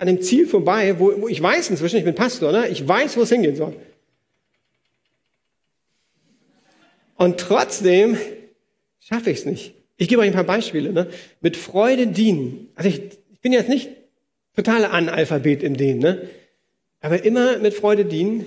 an 0.00 0.06
dem 0.06 0.22
Ziel 0.22 0.46
vorbei, 0.46 0.98
wo, 0.98 1.12
wo 1.20 1.28
ich 1.28 1.42
weiß 1.42 1.68
inzwischen, 1.68 1.98
ich 1.98 2.04
bin 2.04 2.14
Pastor, 2.14 2.52
ne? 2.52 2.68
ich 2.68 2.88
weiß, 2.88 3.18
wo 3.18 3.22
es 3.22 3.28
hingehen 3.28 3.54
soll. 3.54 3.76
Und 7.16 7.38
trotzdem 7.38 8.16
schaffe 8.98 9.30
ich 9.30 9.40
es 9.40 9.44
nicht. 9.44 9.74
Ich 9.98 10.08
gebe 10.08 10.22
euch 10.22 10.28
ein 10.28 10.34
paar 10.34 10.44
Beispiele. 10.44 10.94
Ne? 10.94 11.10
Mit 11.42 11.58
Freude 11.58 12.06
dienen. 12.06 12.70
Also 12.76 12.88
ich, 12.88 13.02
ich 13.30 13.40
bin 13.42 13.52
jetzt 13.52 13.68
nicht 13.68 13.90
total 14.56 14.86
Analphabet 14.86 15.62
im 15.62 15.76
Dienen, 15.76 16.00
ne? 16.00 16.30
aber 17.02 17.22
immer 17.22 17.58
mit 17.58 17.74
Freude 17.74 18.06
dienen 18.06 18.46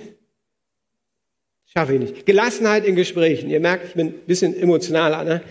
schaffe 1.66 1.94
ich 1.94 2.00
nicht. 2.00 2.26
Gelassenheit 2.26 2.84
in 2.84 2.96
Gesprächen. 2.96 3.48
Ihr 3.48 3.60
merkt, 3.60 3.86
ich 3.86 3.94
bin 3.94 4.08
ein 4.08 4.14
bisschen 4.26 4.60
emotionaler. 4.60 5.22
Ne? 5.22 5.42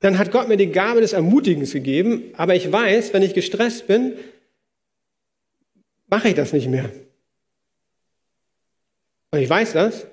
Dann 0.00 0.18
hat 0.18 0.30
Gott 0.30 0.48
mir 0.48 0.56
die 0.56 0.70
Gabe 0.70 1.00
des 1.00 1.12
Ermutigens 1.12 1.72
gegeben, 1.72 2.32
aber 2.36 2.54
ich 2.54 2.70
weiß, 2.70 3.12
wenn 3.12 3.22
ich 3.22 3.34
gestresst 3.34 3.86
bin, 3.86 4.16
mache 6.06 6.28
ich 6.28 6.34
das 6.34 6.52
nicht 6.52 6.68
mehr. 6.68 6.90
Und 9.30 9.40
ich 9.40 9.48
weiß 9.48 9.72
das. 9.72 10.06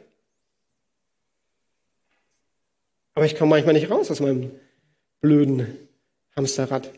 Aber 3.14 3.26
ich 3.26 3.38
komme 3.38 3.52
manchmal 3.52 3.74
nicht 3.74 3.90
raus 3.90 4.12
aus 4.12 4.20
meinem 4.20 4.52
blöden 5.22 5.78
Hamsterrad. 6.36 6.92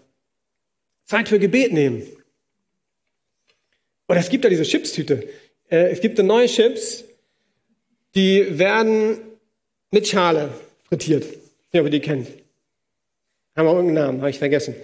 Zeit 1.05 1.29
für 1.29 1.39
Gebet 1.39 1.73
nehmen. 1.73 2.03
Oder 4.07 4.19
es 4.19 4.29
gibt 4.29 4.45
da 4.45 4.49
diese 4.49 4.63
Chipstüte. 4.63 5.29
Äh, 5.69 5.91
es 5.91 6.01
gibt 6.01 6.17
da 6.17 6.23
neue 6.23 6.47
Chips, 6.47 7.03
die 8.15 8.57
werden 8.57 9.19
mit 9.91 10.07
Schale 10.07 10.49
frittiert. 10.85 11.23
Ich 11.23 11.29
weiß 11.29 11.73
nicht, 11.73 11.81
ob 11.81 11.87
ihr 11.87 11.91
die 11.91 11.99
kennt. 11.99 12.46
Haben 13.57 13.67
auch 13.67 13.75
irgendeinen 13.75 14.05
Namen, 14.05 14.21
habe 14.21 14.29
ich 14.29 14.39
vergessen. 14.39 14.75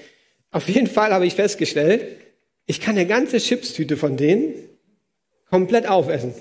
Auf 0.52 0.68
jeden 0.68 0.88
Fall 0.88 1.14
habe 1.14 1.26
ich 1.26 1.36
festgestellt, 1.36 2.06
ich 2.66 2.82
kann 2.82 2.96
eine 2.96 3.06
ganze 3.06 3.38
Chipstüte 3.38 3.98
von 3.98 4.18
denen 4.18 4.54
komplett 5.50 5.88
aufessen. 5.88 6.34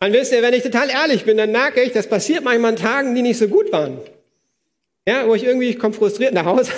Und 0.00 0.12
wisst 0.12 0.32
ihr, 0.32 0.42
wenn 0.42 0.54
ich 0.54 0.62
total 0.62 0.90
ehrlich 0.90 1.24
bin, 1.24 1.36
dann 1.36 1.52
merke 1.52 1.82
ich, 1.82 1.92
das 1.92 2.06
passiert 2.06 2.44
manchmal 2.44 2.72
an 2.72 2.76
Tagen, 2.76 3.14
die 3.14 3.22
nicht 3.22 3.38
so 3.38 3.48
gut 3.48 3.72
waren. 3.72 3.98
Ja, 5.06 5.26
wo 5.26 5.34
ich 5.34 5.44
irgendwie, 5.44 5.68
ich 5.68 5.78
komme 5.78 5.94
frustriert 5.94 6.34
nach 6.34 6.44
Hause, 6.44 6.72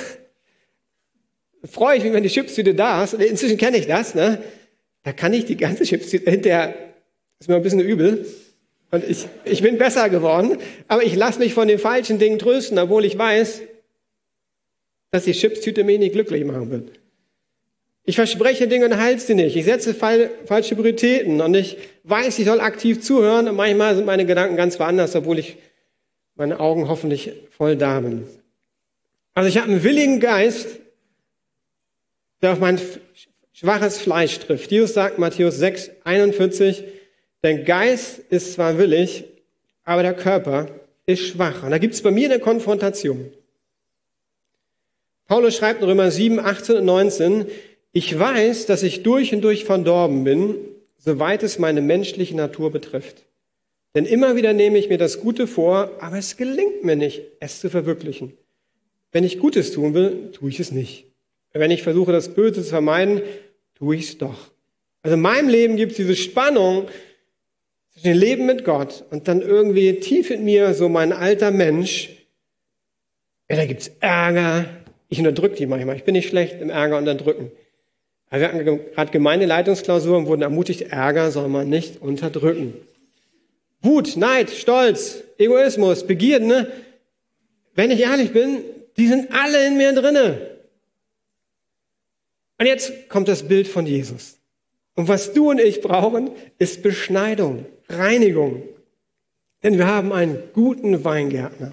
freue 1.64 1.98
ich 1.98 2.04
mich, 2.04 2.12
wenn 2.12 2.22
die 2.22 2.28
Chipstüte 2.28 2.74
da 2.74 3.02
ist. 3.02 3.14
Inzwischen 3.14 3.58
kenne 3.58 3.76
ich 3.76 3.86
das, 3.86 4.14
ne? 4.14 4.42
Da 5.02 5.12
kann 5.12 5.32
ich 5.32 5.44
die 5.44 5.56
ganze 5.56 5.82
Chipstüte, 5.82 6.30
hinterher 6.30 6.74
ist 7.40 7.48
mir 7.48 7.56
ein 7.56 7.62
bisschen 7.62 7.80
übel. 7.80 8.24
Und 8.92 9.08
ich, 9.08 9.26
ich 9.44 9.62
bin 9.62 9.78
besser 9.78 10.10
geworden, 10.10 10.58
aber 10.86 11.02
ich 11.02 11.16
lasse 11.16 11.38
mich 11.38 11.54
von 11.54 11.66
den 11.66 11.78
falschen 11.78 12.18
Dingen 12.18 12.38
trösten, 12.38 12.78
obwohl 12.78 13.06
ich 13.06 13.16
weiß, 13.16 13.62
dass 15.10 15.24
die 15.24 15.32
Chipstüte 15.32 15.82
mich 15.82 15.98
nicht 15.98 16.12
glücklich 16.12 16.44
machen 16.44 16.70
wird. 16.70 16.90
Ich 18.04 18.16
verspreche 18.16 18.68
Dinge 18.68 18.84
und 18.86 18.98
halte 18.98 19.20
sie 19.20 19.34
nicht. 19.34 19.56
Ich 19.56 19.64
setze 19.64 19.94
falsche 19.94 20.74
Prioritäten 20.74 21.40
und 21.40 21.54
ich 21.54 21.78
weiß, 22.04 22.38
ich 22.38 22.44
soll 22.44 22.60
aktiv 22.60 23.00
zuhören 23.00 23.48
und 23.48 23.56
manchmal 23.56 23.96
sind 23.96 24.04
meine 24.04 24.26
Gedanken 24.26 24.56
ganz 24.56 24.78
woanders, 24.78 25.16
obwohl 25.16 25.38
ich 25.38 25.56
meine 26.34 26.60
Augen 26.60 26.88
hoffentlich 26.88 27.32
voll 27.56 27.76
da 27.76 28.00
bin. 28.00 28.26
Also 29.32 29.48
ich 29.48 29.56
habe 29.56 29.70
einen 29.70 29.82
willigen 29.82 30.20
Geist, 30.20 30.68
der 32.42 32.52
auf 32.52 32.58
mein 32.58 32.78
schwaches 33.54 33.98
Fleisch 33.98 34.38
trifft. 34.38 34.70
Jesus 34.70 34.92
sagt 34.92 35.18
Matthäus 35.18 35.56
6, 35.56 35.92
41, 36.04 36.84
der 37.42 37.58
Geist 37.58 38.20
ist 38.30 38.54
zwar 38.54 38.78
willig, 38.78 39.24
aber 39.84 40.02
der 40.02 40.14
Körper 40.14 40.68
ist 41.06 41.26
schwach. 41.26 41.62
Und 41.62 41.70
da 41.70 41.78
gibt 41.78 41.94
es 41.94 42.02
bei 42.02 42.10
mir 42.10 42.30
eine 42.30 42.40
Konfrontation. 42.40 43.32
Paulus 45.26 45.56
schreibt 45.56 45.82
in 45.82 45.88
Römer 45.88 46.10
7, 46.10 46.38
18 46.38 46.76
und 46.76 46.84
19, 46.84 47.46
ich 47.92 48.18
weiß, 48.18 48.66
dass 48.66 48.82
ich 48.82 49.02
durch 49.02 49.34
und 49.34 49.42
durch 49.42 49.64
verdorben 49.64 50.24
bin, 50.24 50.56
soweit 50.98 51.42
es 51.42 51.58
meine 51.58 51.80
menschliche 51.80 52.36
Natur 52.36 52.70
betrifft. 52.70 53.24
Denn 53.94 54.06
immer 54.06 54.36
wieder 54.36 54.52
nehme 54.52 54.78
ich 54.78 54.88
mir 54.88 54.98
das 54.98 55.20
Gute 55.20 55.46
vor, 55.46 55.90
aber 56.00 56.16
es 56.16 56.36
gelingt 56.36 56.84
mir 56.84 56.96
nicht, 56.96 57.22
es 57.40 57.60
zu 57.60 57.68
verwirklichen. 57.68 58.32
Wenn 59.10 59.24
ich 59.24 59.38
Gutes 59.38 59.72
tun 59.72 59.92
will, 59.92 60.30
tue 60.32 60.48
ich 60.48 60.60
es 60.60 60.72
nicht. 60.72 61.06
Wenn 61.52 61.70
ich 61.70 61.82
versuche, 61.82 62.12
das 62.12 62.32
Böse 62.32 62.62
zu 62.62 62.70
vermeiden, 62.70 63.20
tue 63.74 63.96
ich 63.96 64.08
es 64.08 64.18
doch. 64.18 64.50
Also 65.02 65.16
in 65.16 65.20
meinem 65.20 65.48
Leben 65.48 65.76
gibt 65.76 65.92
es 65.92 65.96
diese 65.98 66.16
Spannung 66.16 66.86
zwischen 68.02 68.18
dem 68.18 68.20
Leben 68.20 68.46
mit 68.46 68.64
Gott 68.64 69.04
und 69.10 69.28
dann 69.28 69.42
irgendwie 69.42 70.00
tief 70.00 70.30
in 70.30 70.44
mir 70.44 70.74
so 70.74 70.88
mein 70.88 71.12
alter 71.12 71.50
Mensch. 71.50 72.10
Ja, 73.48 73.56
da 73.56 73.64
gibt's 73.64 73.90
Ärger. 74.00 74.66
Ich 75.08 75.18
unterdrücke 75.18 75.56
die 75.56 75.66
manchmal. 75.66 75.96
Ich 75.96 76.04
bin 76.04 76.14
nicht 76.14 76.28
schlecht 76.28 76.60
im 76.60 76.70
Ärger 76.70 76.98
unterdrücken. 76.98 77.52
Wir 78.30 78.48
hatten 78.48 78.64
gerade 78.64 79.12
Gemeindeleitungsklausuren, 79.12 80.26
wurden 80.26 80.42
ermutigt, 80.42 80.90
Ärger 80.90 81.30
soll 81.30 81.48
man 81.48 81.68
nicht 81.68 82.00
unterdrücken. 82.00 82.74
Wut, 83.82 84.16
Neid, 84.16 84.50
Stolz, 84.50 85.22
Egoismus, 85.38 86.06
Begierden, 86.06 86.48
ne? 86.48 86.72
wenn 87.74 87.90
ich 87.90 88.00
ehrlich 88.00 88.32
bin, 88.32 88.62
die 88.96 89.06
sind 89.06 89.32
alle 89.32 89.66
in 89.66 89.76
mir 89.76 89.92
drinne. 89.92 90.40
Und 92.58 92.66
jetzt 92.66 93.08
kommt 93.08 93.28
das 93.28 93.42
Bild 93.46 93.68
von 93.68 93.86
Jesus. 93.86 94.38
Und 94.94 95.08
was 95.08 95.32
du 95.32 95.50
und 95.50 95.60
ich 95.60 95.80
brauchen, 95.80 96.30
ist 96.58 96.82
Beschneidung, 96.82 97.66
Reinigung. 97.88 98.62
Denn 99.62 99.78
wir 99.78 99.86
haben 99.86 100.12
einen 100.12 100.38
guten 100.52 101.04
Weingärtner. 101.04 101.72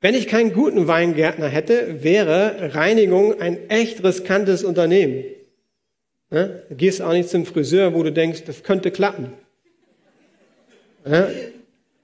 Wenn 0.00 0.14
ich 0.14 0.28
keinen 0.28 0.52
guten 0.52 0.86
Weingärtner 0.86 1.48
hätte, 1.48 2.02
wäre 2.02 2.74
Reinigung 2.74 3.40
ein 3.40 3.70
echt 3.70 4.04
riskantes 4.04 4.62
Unternehmen. 4.62 5.24
Ne? 6.30 6.62
Du 6.68 6.76
gehst 6.76 7.02
auch 7.02 7.12
nicht 7.12 7.28
zum 7.28 7.46
Friseur, 7.46 7.94
wo 7.94 8.02
du 8.02 8.12
denkst, 8.12 8.44
das 8.44 8.62
könnte 8.62 8.90
klappen. 8.90 9.32
Ne? 11.04 11.34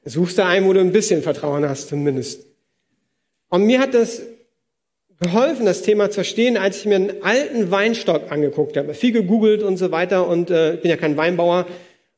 Suchst 0.04 0.38
du 0.38 0.44
einen, 0.44 0.66
wo 0.66 0.72
du 0.72 0.80
ein 0.80 0.92
bisschen 0.92 1.22
Vertrauen 1.22 1.68
hast, 1.68 1.88
zumindest. 1.88 2.46
Und 3.48 3.64
mir 3.64 3.80
hat 3.80 3.94
das 3.94 4.22
geholfen, 5.22 5.64
das 5.64 5.82
Thema 5.82 6.10
zu 6.10 6.16
verstehen, 6.16 6.56
als 6.56 6.78
ich 6.78 6.86
mir 6.86 6.96
einen 6.96 7.22
alten 7.22 7.70
Weinstock 7.70 8.30
angeguckt 8.30 8.76
habe. 8.76 8.94
Viel 8.94 9.12
gegoogelt 9.12 9.62
und 9.62 9.76
so 9.76 9.90
weiter 9.90 10.28
und 10.28 10.50
äh, 10.50 10.74
ich 10.74 10.80
bin 10.80 10.90
ja 10.90 10.96
kein 10.96 11.16
Weinbauer. 11.16 11.66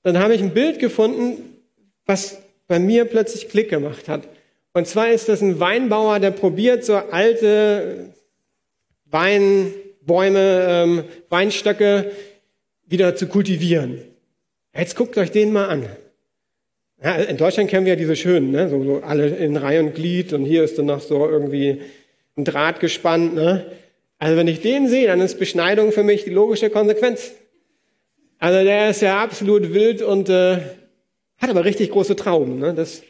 Dann 0.02 0.18
habe 0.18 0.34
ich 0.34 0.42
ein 0.42 0.54
Bild 0.54 0.78
gefunden, 0.78 1.60
was 2.06 2.38
bei 2.66 2.78
mir 2.78 3.04
plötzlich 3.04 3.48
Klick 3.48 3.70
gemacht 3.70 4.08
hat. 4.08 4.22
Und 4.72 4.86
zwar 4.86 5.10
ist 5.10 5.28
das 5.28 5.40
ein 5.40 5.60
Weinbauer, 5.60 6.18
der 6.18 6.32
probiert, 6.32 6.84
so 6.84 6.96
alte 6.96 8.10
Wein, 9.04 9.72
Bäume, 10.02 10.66
ähm, 10.68 11.04
Weinstöcke 11.28 12.10
wieder 12.86 13.14
zu 13.14 13.28
kultivieren. 13.28 14.02
Jetzt 14.76 14.96
guckt 14.96 15.16
euch 15.16 15.30
den 15.30 15.52
mal 15.52 15.68
an. 15.68 15.86
Ja, 17.02 17.16
in 17.16 17.36
Deutschland 17.36 17.70
kennen 17.70 17.86
wir 17.86 17.92
ja 17.92 17.98
diese 17.98 18.16
schönen, 18.16 18.50
ne? 18.50 18.68
so, 18.68 18.82
so 18.82 19.02
alle 19.02 19.28
in 19.28 19.56
Reihe 19.56 19.80
und 19.80 19.94
Glied 19.94 20.32
und 20.32 20.44
hier 20.44 20.64
ist 20.64 20.78
dann 20.78 20.86
noch 20.86 21.00
so 21.00 21.28
irgendwie 21.28 21.82
ein 22.36 22.44
Draht 22.44 22.80
gespannt. 22.80 23.34
Ne? 23.34 23.66
Also 24.18 24.36
wenn 24.36 24.48
ich 24.48 24.60
den 24.60 24.88
sehe, 24.88 25.06
dann 25.06 25.20
ist 25.20 25.38
Beschneidung 25.38 25.92
für 25.92 26.02
mich 26.02 26.24
die 26.24 26.30
logische 26.30 26.70
Konsequenz. 26.70 27.32
Also 28.38 28.64
der 28.64 28.90
ist 28.90 29.02
ja 29.02 29.22
absolut 29.22 29.72
wild 29.72 30.02
und 30.02 30.28
äh, 30.28 30.58
hat 31.38 31.50
aber 31.50 31.64
richtig 31.64 31.90
große 31.90 32.16
Trauben. 32.16 32.58
Ne? 32.58 32.74
Das, 32.74 33.02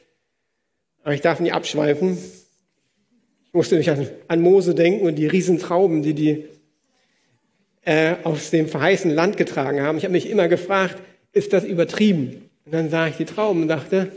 aber 1.02 1.14
ich 1.14 1.20
darf 1.20 1.40
nicht 1.40 1.52
abschweifen. 1.52 2.18
Ich 3.46 3.52
musste 3.52 3.76
mich 3.76 3.90
an, 3.90 4.08
an 4.28 4.40
Mose 4.40 4.74
denken 4.74 5.06
und 5.06 5.16
die 5.16 5.26
riesen 5.26 5.58
Trauben, 5.58 6.02
die 6.02 6.14
die 6.14 6.44
äh, 7.84 8.16
aus 8.24 8.50
dem 8.50 8.68
verheißenen 8.68 9.14
Land 9.14 9.36
getragen 9.36 9.82
haben. 9.82 9.98
Ich 9.98 10.04
habe 10.04 10.12
mich 10.12 10.28
immer 10.28 10.48
gefragt, 10.48 10.96
ist 11.32 11.52
das 11.52 11.64
übertrieben? 11.64 12.48
Und 12.64 12.72
dann 12.72 12.90
sah 12.90 13.08
ich 13.08 13.16
die 13.16 13.24
Trauben 13.24 13.62
und 13.62 13.68
dachte, 13.68 14.10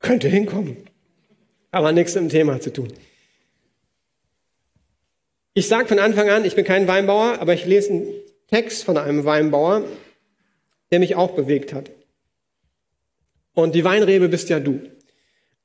könnte 0.00 0.28
hinkommen. 0.28 0.76
Aber 1.70 1.92
nichts 1.92 2.14
mit 2.14 2.24
dem 2.24 2.28
Thema 2.28 2.60
zu 2.60 2.72
tun. 2.72 2.88
Ich 5.58 5.66
sage 5.66 5.88
von 5.88 5.98
Anfang 5.98 6.30
an, 6.30 6.44
ich 6.44 6.54
bin 6.54 6.64
kein 6.64 6.86
Weinbauer, 6.86 7.40
aber 7.40 7.52
ich 7.52 7.66
lese 7.66 7.90
einen 7.90 8.12
Text 8.46 8.84
von 8.84 8.96
einem 8.96 9.24
Weinbauer, 9.24 9.82
der 10.92 11.00
mich 11.00 11.16
auch 11.16 11.32
bewegt 11.32 11.74
hat. 11.74 11.90
Und 13.54 13.74
die 13.74 13.82
Weinrebe 13.82 14.28
bist 14.28 14.50
ja 14.50 14.60
du. 14.60 14.82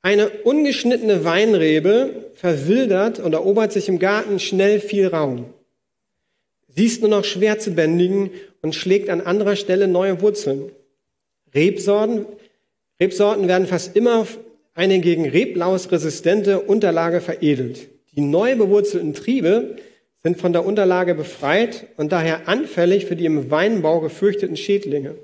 Eine 0.02 0.32
ungeschnittene 0.32 1.26
Weinrebe 1.26 2.32
verwildert 2.34 3.20
und 3.20 3.34
erobert 3.34 3.72
sich 3.72 3.88
im 3.88 4.00
Garten 4.00 4.40
schnell 4.40 4.80
viel 4.80 5.10
Raum. 5.10 5.54
Sie 6.70 6.88
ist 6.88 7.02
nur 7.02 7.12
noch 7.12 7.24
schwer 7.24 7.60
zu 7.60 7.76
bändigen 7.76 8.32
und 8.64 8.74
schlägt 8.74 9.12
an 9.12 9.22
anderer 9.22 9.56
Stelle 9.56 9.88
neue 9.88 10.22
Wurzeln. 10.22 10.72
Rebsorten, 11.54 12.26
Rebsorten 13.00 13.48
werden 13.48 13.68
fast 13.68 13.96
immer 13.96 14.22
auf 14.22 14.40
eine 14.74 15.02
gegen 15.02 15.30
Reblaus 15.30 15.92
resistente 15.92 16.62
Unterlage 16.62 17.22
veredelt. 17.22 17.93
Die 18.16 18.22
neu 18.22 18.56
bewurzelten 18.56 19.14
Triebe 19.14 19.76
sind 20.22 20.38
von 20.38 20.54
der 20.54 20.66
Unterlage 20.66 21.16
befreit 21.16 21.88
und 21.98 22.12
daher 22.12 22.48
anfällig 22.48 23.06
für 23.06 23.16
die 23.16 23.26
im 23.26 23.52
Weinbau 23.52 24.00
gefürchteten 24.00 24.56
Schädlinge. 24.56 25.16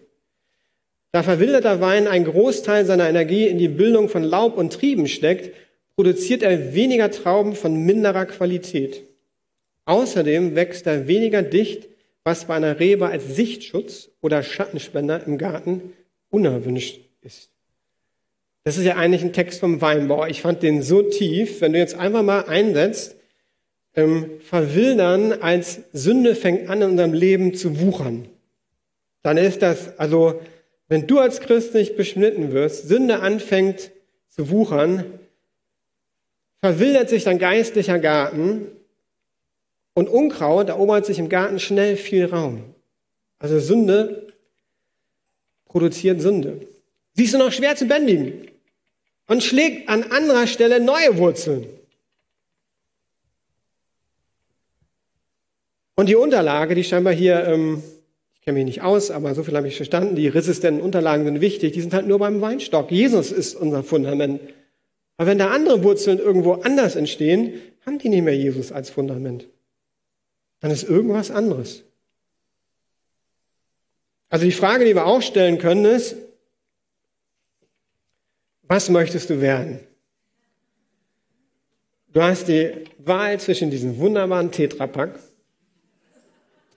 Da 1.12 1.24
verwilderter 1.24 1.82
Wein 1.82 2.08
einen 2.08 2.26
Großteil 2.26 2.86
seiner 2.86 3.10
Energie 3.10 3.48
in 3.48 3.58
die 3.58 3.68
Bildung 3.68 4.10
von 4.10 4.24
Laub 4.24 4.58
und 4.58 4.74
Trieben 4.74 5.08
steckt, 5.08 5.56
produziert 5.96 6.44
er 6.44 6.74
weniger 6.74 7.12
Trauben 7.12 7.56
von 7.56 7.76
minderer 7.86 8.26
Qualität. 8.26 9.04
Außerdem 9.86 10.56
wächst 10.56 10.86
er 10.86 11.08
weniger 11.08 11.42
dicht, 11.42 11.88
was 12.24 12.46
bei 12.46 12.56
einer 12.56 12.80
Rebe 12.80 13.08
als 13.08 13.36
Sichtschutz 13.36 14.10
oder 14.22 14.44
Schattenspender 14.44 15.26
im 15.26 15.38
Garten 15.38 15.94
unerwünscht 16.30 17.00
ist. 17.22 17.50
Das 18.70 18.78
ist 18.78 18.86
ja 18.86 18.98
eigentlich 18.98 19.24
ein 19.24 19.34
Text 19.34 19.62
vom 19.62 19.82
Weinbau. 19.82 20.28
Ich 20.28 20.44
fand 20.44 20.62
den 20.62 20.84
so 20.84 21.02
tief, 21.02 21.60
wenn 21.60 21.74
du 21.74 21.80
jetzt 21.80 21.96
einfach 21.96 22.22
mal 22.22 22.42
einsetzt, 22.42 23.16
ähm, 23.96 24.30
verwildern 24.42 25.34
als 25.34 25.80
Sünde 25.92 26.36
fängt 26.36 26.70
an 26.70 26.84
in 26.84 26.92
unserem 26.92 27.14
Leben 27.14 27.56
zu 27.56 27.80
wuchern. 27.80 28.30
Dann 29.24 29.38
ist 29.38 29.64
das, 29.64 29.98
also 29.98 30.40
wenn 30.88 31.08
du 31.08 31.18
als 31.18 31.40
Christ 31.40 31.74
nicht 31.74 31.98
beschnitten 31.98 32.52
wirst, 32.52 32.88
Sünde 32.88 33.22
anfängt 33.22 33.90
zu 34.28 34.52
wuchern, 34.52 35.04
verwildert 36.62 37.10
sich 37.10 37.24
dein 37.24 37.40
geistlicher 37.40 37.98
Garten 37.98 38.68
und 39.96 40.10
Unkraut 40.10 40.70
erobert 40.70 41.08
sich 41.08 41.18
im 41.18 41.30
Garten 41.30 41.58
schnell 41.58 41.98
viel 41.98 42.26
Raum. 42.26 42.62
Also 43.40 43.60
Sünde 43.60 44.28
produziert 45.66 46.22
Sünde. 46.22 46.68
Sie 47.16 47.24
ist 47.24 47.34
nur 47.34 47.46
noch 47.46 47.52
schwer 47.52 47.76
zu 47.76 47.88
bändigen 47.88 48.46
und 49.30 49.44
schlägt 49.44 49.88
an 49.88 50.04
anderer 50.12 50.48
Stelle 50.48 50.82
neue 50.82 51.18
Wurzeln. 51.18 51.68
Und 55.96 56.10
die 56.10 56.16
Unterlage, 56.16 56.76
die 56.76 56.84
scheinbar 56.84 57.14
hier 57.14 57.46
ähm, 57.46 57.84
kenne 58.42 58.58
mich 58.58 58.66
nicht 58.66 58.82
aus, 58.82 59.12
aber 59.12 59.36
so 59.36 59.44
viel 59.44 59.56
habe 59.56 59.68
ich 59.68 59.76
verstanden. 59.76 60.16
Die 60.16 60.28
resistenten 60.28 60.82
Unterlagen 60.82 61.26
sind 61.26 61.42
wichtig. 61.42 61.74
Die 61.74 61.82
sind 61.82 61.94
halt 61.94 62.08
nur 62.08 62.18
beim 62.18 62.42
Weinstock. 62.42 62.92
Jesus 62.92 63.32
ist 63.32 63.56
unser 63.56 63.84
Fundament. 63.84 64.42
Aber 65.18 65.28
wenn 65.28 65.38
da 65.38 65.52
andere 65.52 65.84
Wurzeln 65.84 66.18
irgendwo 66.18 66.54
anders 66.54 66.96
entstehen, 66.96 67.54
haben 67.86 68.00
die 68.00 68.10
nicht 68.10 68.24
mehr 68.24 68.36
Jesus 68.36 68.72
als 68.72 68.90
Fundament. 68.90 69.48
Dann 70.62 70.72
ist 70.72 70.84
irgendwas 70.84 71.30
anderes. 71.30 71.84
Also 74.30 74.46
die 74.46 74.52
Frage, 74.52 74.86
die 74.86 74.96
wir 74.96 75.06
auch 75.06 75.22
stellen 75.22 75.60
können, 75.60 75.86
ist, 75.86 76.16
was 78.70 78.90
möchtest 78.90 79.30
du 79.30 79.42
werden? 79.42 79.80
Du 82.14 82.24
hast 82.24 82.48
die 82.48 82.72
Wahl 83.00 83.40
zwischen 83.40 83.70
diesem 83.70 83.98
wunderbaren 83.98 84.52
Tetrapack, 84.52 85.20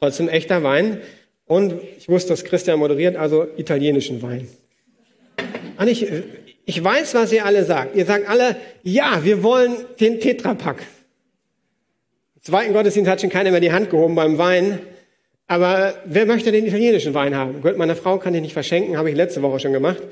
trotzdem 0.01 0.29
echter 0.29 0.63
Wein, 0.63 1.01
und 1.47 1.75
ich 1.99 2.09
wusste, 2.09 2.31
dass 2.31 2.45
Christian 2.45 2.79
moderiert, 2.79 3.15
also 3.17 3.47
italienischen 3.57 4.23
Wein. 4.23 4.49
Und 5.79 5.87
ich, 5.87 6.07
ich 6.65 6.83
weiß, 6.83 7.15
was 7.15 7.33
ihr 7.33 7.45
alle 7.45 7.65
sagt. 7.65 7.95
Ihr 7.95 8.07
sagt 8.07 8.29
alle, 8.29 8.57
ja, 8.83 9.23
wir 9.23 9.43
wollen 9.43 9.75
den 10.01 10.19
Tetrapack. 10.19 10.79
Im 12.37 12.43
zweiten 12.43 12.73
Gottesdienst 12.73 13.11
hat 13.11 13.21
schon 13.21 13.31
keiner 13.31 13.51
mehr 13.51 13.61
die 13.61 13.73
Hand 13.73 13.91
gehoben 13.91 14.15
beim 14.15 14.39
Wein. 14.39 14.79
Aber 15.47 15.95
wer 16.07 16.25
möchte 16.25 16.53
den 16.53 16.67
italienischen 16.67 17.13
Wein 17.13 17.37
haben? 17.37 17.61
Gott, 17.61 17.77
meine 17.77 17.97
Frau 17.97 18.17
kann 18.19 18.33
den 18.33 18.43
nicht 18.43 18.55
verschenken, 18.55 18.97
habe 18.97 19.11
ich 19.11 19.17
letzte 19.17 19.43
Woche 19.43 19.61
schon 19.61 19.75
gemacht. 19.75 20.03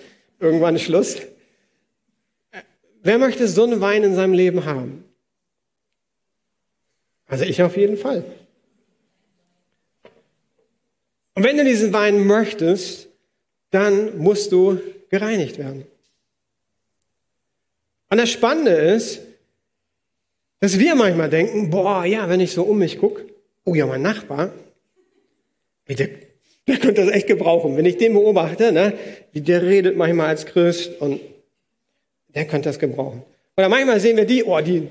Irgendwann 0.40 0.76
ist 0.76 0.82
Schluss. 0.82 1.22
Wer 3.02 3.18
möchte 3.18 3.48
so 3.48 3.64
einen 3.64 3.80
Wein 3.80 4.04
in 4.04 4.14
seinem 4.14 4.34
Leben 4.34 4.64
haben? 4.64 5.04
Also 7.26 7.44
ich 7.44 7.62
auf 7.62 7.76
jeden 7.76 7.96
Fall. 7.96 8.24
Und 11.34 11.44
wenn 11.44 11.56
du 11.56 11.64
diesen 11.64 11.92
Wein 11.92 12.26
möchtest, 12.26 13.08
dann 13.70 14.18
musst 14.18 14.52
du 14.52 14.80
gereinigt 15.08 15.58
werden. 15.58 15.86
Und 18.10 18.18
das 18.18 18.30
Spannende 18.30 18.72
ist, 18.72 19.20
dass 20.58 20.78
wir 20.78 20.94
manchmal 20.94 21.30
denken, 21.30 21.70
boah, 21.70 22.04
ja, 22.04 22.28
wenn 22.28 22.40
ich 22.40 22.52
so 22.52 22.64
um 22.64 22.78
mich 22.78 22.98
gucke, 22.98 23.26
oh 23.64 23.74
ja, 23.74 23.86
mein 23.86 24.02
Nachbar, 24.02 24.52
der, 25.88 26.08
der 26.68 26.76
könnte 26.78 27.04
das 27.04 27.10
echt 27.10 27.28
gebrauchen. 27.28 27.76
Wenn 27.76 27.86
ich 27.86 27.96
den 27.96 28.12
beobachte, 28.12 28.72
ne, 28.72 28.98
der 29.32 29.62
redet 29.62 29.96
manchmal 29.96 30.26
als 30.26 30.46
Christ 30.46 31.00
und 31.00 31.20
der 32.34 32.46
könnte 32.46 32.68
das 32.68 32.78
gebrauchen. 32.78 33.22
Oder 33.56 33.68
manchmal 33.68 34.00
sehen 34.00 34.16
wir 34.16 34.24
die, 34.24 34.44
oh, 34.44 34.60
die, 34.60 34.88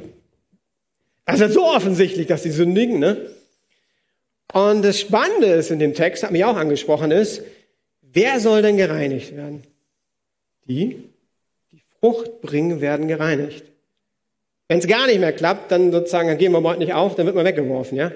das 1.26 1.40
ist 1.42 1.54
so 1.54 1.66
offensichtlich, 1.66 2.28
dass 2.28 2.44
die 2.44 2.52
sündigen, 2.52 3.00
ne? 3.00 3.30
Und 4.52 4.82
das 4.84 5.00
Spannende 5.00 5.48
ist 5.48 5.70
in 5.70 5.80
dem 5.80 5.94
Text, 5.94 6.24
hat 6.24 6.32
mich 6.32 6.44
auch 6.44 6.58
angesprochen, 6.58 7.12
ist, 7.12 7.44
wer 8.02 8.40
soll 8.40 8.64
denn 8.64 8.78
gereinigt 8.78 9.36
werden? 9.36 9.64
Die, 10.68 11.04
die 11.72 11.84
Frucht 12.00 12.42
bringen, 12.42 12.82
werden 12.82 13.08
gereinigt. 13.08 13.64
Wenn 14.68 14.80
es 14.80 14.88
gar 14.88 15.08
nicht 15.08 15.20
mehr 15.20 15.34
klappt, 15.34 15.72
dann 15.72 15.92
sozusagen, 15.92 16.28
dann 16.28 16.38
gehen 16.38 16.52
wir 16.52 16.64
heute 16.64 16.80
nicht 16.80 16.94
auf, 16.94 17.16
dann 17.16 17.26
wird 17.26 17.36
man 17.36 17.46
weggeworfen, 17.46 17.98
ja. 17.98 18.12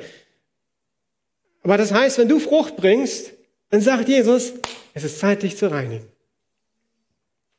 Aber 1.61 1.77
das 1.77 1.93
heißt, 1.93 2.17
wenn 2.17 2.27
du 2.27 2.39
Frucht 2.39 2.75
bringst, 2.75 3.33
dann 3.69 3.81
sagt 3.81 4.09
Jesus, 4.09 4.53
es 4.93 5.03
ist 5.03 5.19
Zeit, 5.19 5.43
dich 5.43 5.57
zu 5.57 5.71
reinigen. 5.71 6.12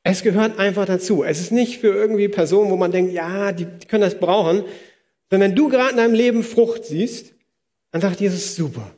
Es 0.06 0.22
gehört 0.22 0.58
einfach 0.58 0.84
dazu. 0.84 1.24
Es 1.24 1.40
ist 1.40 1.50
nicht 1.50 1.80
für 1.80 1.88
irgendwie 1.88 2.28
Personen, 2.28 2.70
wo 2.70 2.76
man 2.76 2.92
denkt, 2.92 3.12
ja, 3.12 3.52
die, 3.52 3.64
die 3.64 3.86
können 3.86 4.02
das 4.02 4.20
brauchen, 4.20 4.64
sondern 5.30 5.50
wenn 5.50 5.56
du 5.56 5.68
gerade 5.68 5.92
in 5.92 5.96
deinem 5.96 6.14
Leben 6.14 6.42
Frucht 6.44 6.84
siehst, 6.84 7.32
dann 7.90 8.02
sagt 8.02 8.20
Jesus, 8.20 8.54
super. 8.54 8.94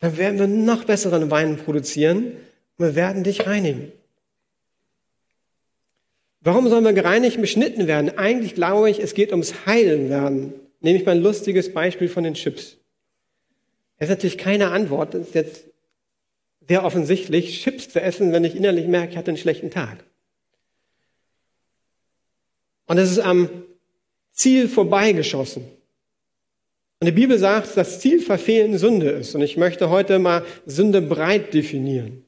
Dann 0.00 0.16
werden 0.16 0.38
wir 0.40 0.46
noch 0.46 0.84
besseren 0.84 1.30
Wein 1.30 1.58
produzieren 1.58 2.32
und 2.78 2.86
wir 2.86 2.94
werden 2.94 3.22
dich 3.22 3.46
reinigen. 3.46 3.92
Warum 6.40 6.68
sollen 6.68 6.84
wir 6.84 6.92
gereinigt 6.94 7.36
und 7.36 7.42
beschnitten 7.42 7.86
werden? 7.86 8.16
Eigentlich 8.18 8.54
glaube 8.54 8.90
ich, 8.90 9.00
es 9.00 9.14
geht 9.14 9.30
ums 9.30 9.66
Heilen 9.66 10.08
werden. 10.08 10.54
Nehme 10.80 10.98
ich 10.98 11.04
mal 11.04 11.12
ein 11.12 11.22
lustiges 11.22 11.72
Beispiel 11.72 12.08
von 12.08 12.24
den 12.24 12.34
Chips. 12.34 12.78
Das 13.98 14.08
ist 14.08 14.16
natürlich 14.16 14.38
keine 14.38 14.70
Antwort. 14.70 15.12
Das 15.12 15.28
ist 15.28 15.34
jetzt 15.34 15.64
sehr 16.66 16.82
offensichtlich, 16.82 17.62
Chips 17.62 17.90
zu 17.90 18.00
essen, 18.00 18.32
wenn 18.32 18.44
ich 18.44 18.56
innerlich 18.56 18.86
merke, 18.86 19.12
ich 19.12 19.16
hatte 19.18 19.30
einen 19.30 19.38
schlechten 19.38 19.70
Tag. 19.70 20.04
Und 22.86 22.98
es 22.98 23.10
ist 23.10 23.20
am 23.20 23.48
Ziel 24.32 24.68
vorbeigeschossen. 24.68 25.64
Und 27.00 27.06
die 27.06 27.12
Bibel 27.12 27.38
sagt, 27.38 27.76
dass 27.76 28.00
Ziel 28.00 28.20
verfehlen 28.20 28.78
Sünde 28.78 29.10
ist. 29.10 29.34
Und 29.34 29.42
ich 29.42 29.56
möchte 29.56 29.90
heute 29.90 30.18
mal 30.18 30.44
Sünde 30.66 31.02
breit 31.02 31.52
definieren. 31.54 32.24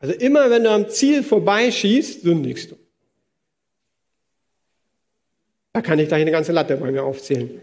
Also 0.00 0.14
immer 0.14 0.50
wenn 0.50 0.64
du 0.64 0.70
am 0.70 0.88
Ziel 0.88 1.22
vorbeischießt, 1.22 2.22
sündigst 2.22 2.72
du. 2.72 2.76
Da 5.72 5.82
kann 5.82 5.98
ich 5.98 6.08
gleich 6.08 6.22
eine 6.22 6.30
ganze 6.30 6.52
Latte 6.52 6.76
bei 6.76 6.90
mir 6.90 7.04
aufzählen. 7.04 7.60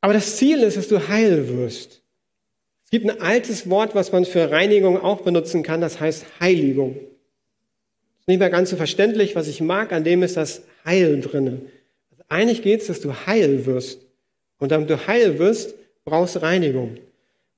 Aber 0.00 0.12
das 0.12 0.36
Ziel 0.36 0.62
ist, 0.62 0.76
dass 0.76 0.88
du 0.88 1.08
heil 1.08 1.48
wirst. 1.48 2.02
Es 2.84 2.90
gibt 2.90 3.08
ein 3.08 3.20
altes 3.20 3.68
Wort, 3.68 3.94
was 3.94 4.12
man 4.12 4.24
für 4.24 4.50
Reinigung 4.50 5.00
auch 5.00 5.20
benutzen 5.20 5.62
kann, 5.62 5.80
das 5.80 6.00
heißt 6.00 6.24
Heiligung. 6.40 6.96
Ist 8.20 8.28
nicht 8.28 8.38
mehr 8.38 8.50
ganz 8.50 8.70
so 8.70 8.76
verständlich. 8.76 9.36
Was 9.36 9.48
ich 9.48 9.60
mag 9.60 9.92
an 9.92 10.04
dem 10.04 10.22
ist 10.22 10.36
das 10.36 10.62
Heil 10.88 11.20
drinne. 11.20 11.60
Also 12.10 12.24
eigentlich 12.28 12.62
geht 12.62 12.80
es, 12.80 12.86
dass 12.86 13.00
du 13.00 13.12
heil 13.26 13.66
wirst. 13.66 14.00
Und 14.58 14.72
damit 14.72 14.88
du 14.88 15.06
heil 15.06 15.38
wirst, 15.38 15.74
brauchst 16.04 16.36
du 16.36 16.42
Reinigung. 16.42 16.96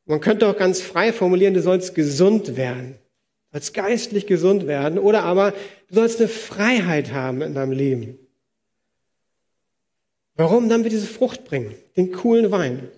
Man 0.05 0.21
könnte 0.21 0.49
auch 0.49 0.57
ganz 0.57 0.81
frei 0.81 1.13
formulieren, 1.13 1.55
du 1.55 1.63
sollst 1.63 1.95
gesund 1.95 2.57
werden. 2.57 2.97
Du 3.53 3.59
sollst 3.59 3.73
geistlich 3.75 4.27
gesund 4.27 4.67
werden. 4.67 4.99
Oder 4.99 5.23
aber 5.23 5.53
du 5.89 5.95
sollst 5.95 6.19
eine 6.19 6.29
Freiheit 6.29 7.13
haben 7.13 7.41
in 7.43 7.55
deinem 7.55 7.73
Leben. 7.73 8.19
Warum? 10.35 10.69
Dann 10.69 10.83
wir 10.83 10.91
diese 10.91 11.07
Frucht 11.07 11.45
bringen. 11.45 11.75
Den 11.97 12.11
coolen 12.11 12.51
Wein. 12.51 12.89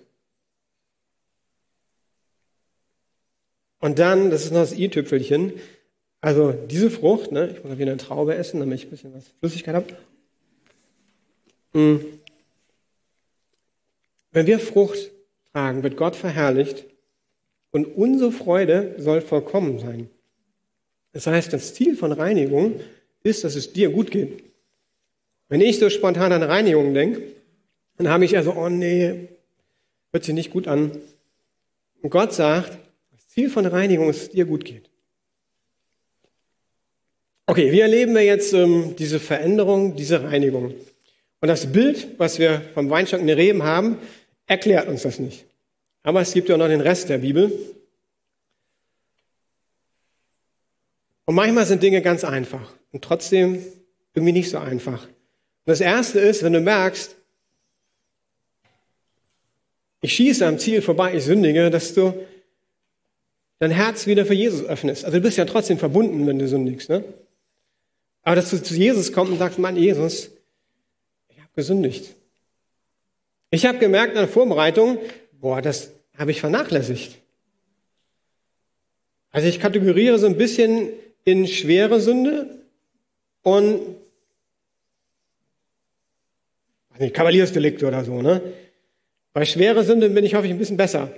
Und 3.79 3.99
dann, 3.99 4.31
das 4.31 4.45
ist 4.45 4.51
noch 4.51 4.61
das 4.61 4.73
i-Tüpfelchen, 4.73 5.53
also 6.21 6.53
diese 6.53 6.89
Frucht, 6.89 7.33
ne, 7.33 7.53
ich 7.53 7.63
muss 7.65 7.77
wieder 7.77 7.91
eine 7.91 7.97
Traube 7.97 8.33
essen, 8.35 8.61
damit 8.61 8.79
ich 8.79 8.87
ein 8.87 8.91
bisschen 8.91 9.13
was 9.13 9.25
Flüssigkeit 9.39 9.75
habe. 9.75 9.87
Hm. 11.73 12.19
Wenn 14.31 14.47
wir 14.47 14.59
Frucht 14.59 15.11
tragen, 15.51 15.83
wird 15.83 15.97
Gott 15.97 16.15
verherrlicht 16.15 16.85
und 17.71 17.85
unsere 17.85 18.31
Freude 18.31 18.95
soll 18.97 19.21
vollkommen 19.21 19.79
sein. 19.79 20.09
Das 21.11 21.27
heißt, 21.27 21.53
das 21.53 21.73
Ziel 21.73 21.95
von 21.95 22.11
Reinigung 22.11 22.79
ist, 23.21 23.43
dass 23.43 23.55
es 23.55 23.73
dir 23.73 23.89
gut 23.89 24.11
geht. 24.11 24.43
Wenn 25.49 25.61
ich 25.61 25.77
so 25.77 25.89
spontan 25.89 26.31
an 26.31 26.41
Reinigung 26.41 26.93
denke, 26.93 27.21
dann 27.97 28.09
habe 28.09 28.25
ich 28.25 28.35
also, 28.35 28.53
oh 28.53 28.69
nee, 28.69 29.27
hört 30.11 30.23
sich 30.23 30.33
nicht 30.33 30.51
gut 30.51 30.67
an. 30.67 30.99
Und 32.01 32.09
Gott 32.09 32.33
sagt, 32.33 32.77
das 33.11 33.27
Ziel 33.29 33.49
von 33.49 33.65
Reinigung 33.65 34.09
ist, 34.09 34.17
dass 34.17 34.27
es 34.27 34.31
dir 34.31 34.45
gut 34.45 34.65
geht. 34.65 34.89
Okay, 37.45 37.71
wie 37.71 37.81
erleben 37.81 38.15
wir 38.15 38.23
jetzt 38.23 38.53
ähm, 38.53 38.95
diese 38.97 39.19
Veränderung, 39.19 39.95
diese 39.95 40.23
Reinigung? 40.23 40.73
Und 41.43 41.49
das 41.49 41.73
Bild, 41.73 42.17
was 42.19 42.39
wir 42.39 42.61
vom 42.73 42.89
Weinstock 42.89 43.19
in 43.19 43.27
den 43.27 43.37
Reben 43.37 43.63
haben, 43.63 43.97
erklärt 44.47 44.87
uns 44.87 45.01
das 45.01 45.19
nicht. 45.19 45.45
Aber 46.01 46.21
es 46.21 46.31
gibt 46.31 46.47
ja 46.47 46.55
noch 46.55 46.69
den 46.69 46.79
Rest 46.79 47.09
der 47.09 47.17
Bibel. 47.17 47.51
Und 51.25 51.35
manchmal 51.35 51.65
sind 51.65 51.83
Dinge 51.83 52.01
ganz 52.01 52.23
einfach 52.23 52.71
und 52.93 53.03
trotzdem 53.03 53.61
irgendwie 54.13 54.31
nicht 54.31 54.51
so 54.51 54.57
einfach. 54.57 55.03
Und 55.03 55.11
das 55.65 55.81
erste 55.81 56.21
ist, 56.21 56.43
wenn 56.43 56.53
du 56.53 56.61
merkst, 56.61 57.13
ich 59.99 60.13
schieße 60.13 60.47
am 60.47 60.59
Ziel 60.59 60.81
vorbei, 60.81 61.13
ich 61.13 61.25
sündige, 61.25 61.69
dass 61.69 61.93
du 61.93 62.25
dein 63.59 63.71
Herz 63.71 64.07
wieder 64.07 64.25
für 64.25 64.33
Jesus 64.33 64.63
öffnest. 64.63 65.03
Also 65.03 65.17
du 65.17 65.23
bist 65.23 65.37
ja 65.37 65.43
trotzdem 65.43 65.77
verbunden, 65.77 66.25
wenn 66.25 66.39
du 66.39 66.47
sündigst. 66.47 66.87
Ne? 66.87 67.03
Aber 68.21 68.37
dass 68.37 68.49
du 68.49 68.63
zu 68.63 68.75
Jesus 68.75 69.11
kommst 69.11 69.33
und 69.33 69.39
sagst, 69.39 69.59
Mann, 69.59 69.75
Jesus, 69.75 70.29
gesündigt. 71.55 72.15
Ich 73.51 73.65
habe 73.65 73.77
gemerkt 73.77 74.13
in 74.13 74.19
der 74.19 74.27
Vorbereitung, 74.27 74.97
boah, 75.39 75.61
das 75.61 75.91
habe 76.17 76.31
ich 76.31 76.39
vernachlässigt. 76.39 77.17
Also 79.31 79.47
ich 79.47 79.59
kategoriere 79.59 80.19
so 80.19 80.27
ein 80.27 80.37
bisschen 80.37 80.89
in 81.25 81.47
schwere 81.47 81.99
Sünde 81.99 82.47
und 83.41 83.95
nicht, 86.99 87.15
Kavaliersdelikte 87.15 87.87
oder 87.87 88.05
so, 88.05 88.21
ne? 88.21 88.41
Bei 89.33 89.45
schwere 89.45 89.83
Sünde 89.83 90.09
bin 90.11 90.25
ich, 90.25 90.35
hoffe 90.35 90.45
ich, 90.45 90.53
ein 90.53 90.59
bisschen 90.59 90.77
besser. 90.77 91.11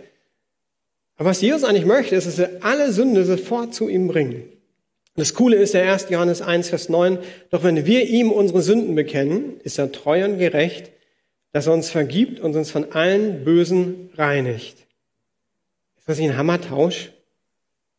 Aber 1.18 1.30
was 1.30 1.42
Jesus 1.42 1.64
eigentlich 1.64 1.86
möchte, 1.86 2.16
ist, 2.16 2.28
dass 2.28 2.38
wir 2.38 2.64
alle 2.64 2.92
Sünde 2.94 3.26
sofort 3.26 3.74
zu 3.74 3.90
ihm 3.90 4.08
bringen. 4.08 4.50
Das 5.16 5.34
Coole 5.34 5.56
ist 5.56 5.74
der 5.74 5.92
1. 5.92 6.10
Johannes 6.10 6.42
1, 6.42 6.70
Vers 6.70 6.90
9. 6.90 7.20
Doch 7.50 7.64
wenn 7.64 7.86
wir 7.86 8.06
ihm 8.06 8.32
unsere 8.32 8.62
Sünden 8.62 8.96
bekennen, 8.96 9.60
ist 9.62 9.80
er 9.80 9.92
treu 9.92 10.26
und 10.26 10.38
gerecht, 10.38 10.92
dass 11.54 11.68
er 11.68 11.74
uns 11.74 11.90
vergibt 11.90 12.42
und 12.42 12.56
uns 12.56 12.70
von 12.70 12.92
allen 12.92 13.46
Bösen 13.46 14.10
reinigt. 14.16 14.78
Ist 15.98 16.10
das 16.10 16.20
nicht 16.20 16.32
ein 16.32 16.38
Hammertausch? 16.38 17.12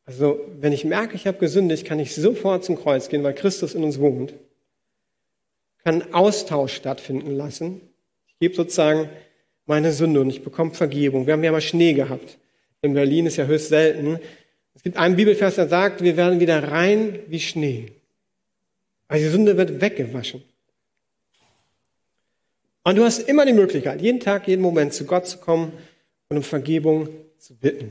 Also, 0.05 0.39
wenn 0.61 0.73
ich 0.73 0.85
merke, 0.85 1.17
ich 1.17 1.27
habe 1.27 1.39
gesündigt, 1.39 1.87
kann 1.87 1.99
ich 1.99 2.15
sofort 2.15 2.65
zum 2.65 2.77
Kreuz 2.77 3.09
gehen, 3.09 3.25
weil 3.25 3.35
Christus 3.35 3.75
in 3.75 3.83
uns 3.83 3.99
wohnt. 3.99 4.35
Kann 5.83 6.13
Austausch 6.13 6.75
stattfinden 6.75 7.33
lassen. 7.33 7.81
Ich 8.27 8.39
gebe 8.39 8.55
sozusagen 8.55 9.09
meine 9.65 9.93
Sünde 9.93 10.21
und 10.21 10.29
ich 10.29 10.45
bekomme 10.45 10.75
Vergebung. 10.75 11.27
Wir 11.27 11.33
haben 11.33 11.43
ja 11.43 11.51
mal 11.51 11.61
Schnee 11.61 11.95
gehabt. 11.95 12.39
In 12.83 12.95
Berlin 12.95 13.27
ist 13.27 13.37
ja 13.37 13.47
höchst 13.47 13.71
selten. 13.71 14.21
Es 14.77 14.83
gibt 14.83 14.97
einen 14.97 15.17
Bibelvers, 15.17 15.57
der 15.57 15.69
sagt, 15.69 16.03
wir 16.03 16.17
werden 16.17 16.39
wieder 16.39 16.71
rein 16.71 17.19
wie 17.27 17.41
Schnee. 17.41 17.93
Also 19.09 19.25
die 19.25 19.31
Sünde 19.31 19.57
wird 19.57 19.81
weggewaschen. 19.81 20.45
Und 22.85 22.97
du 22.97 23.03
hast 23.03 23.19
immer 23.29 23.45
die 23.45 23.53
Möglichkeit, 23.53 24.01
jeden 24.01 24.21
Tag, 24.21 24.47
jeden 24.47 24.63
Moment 24.63 24.93
zu 24.95 25.05
Gott 25.05 25.27
zu 25.27 25.39
kommen 25.39 25.73
und 26.29 26.37
um 26.37 26.43
Vergebung 26.45 27.09
zu 27.39 27.57
bitten. 27.57 27.91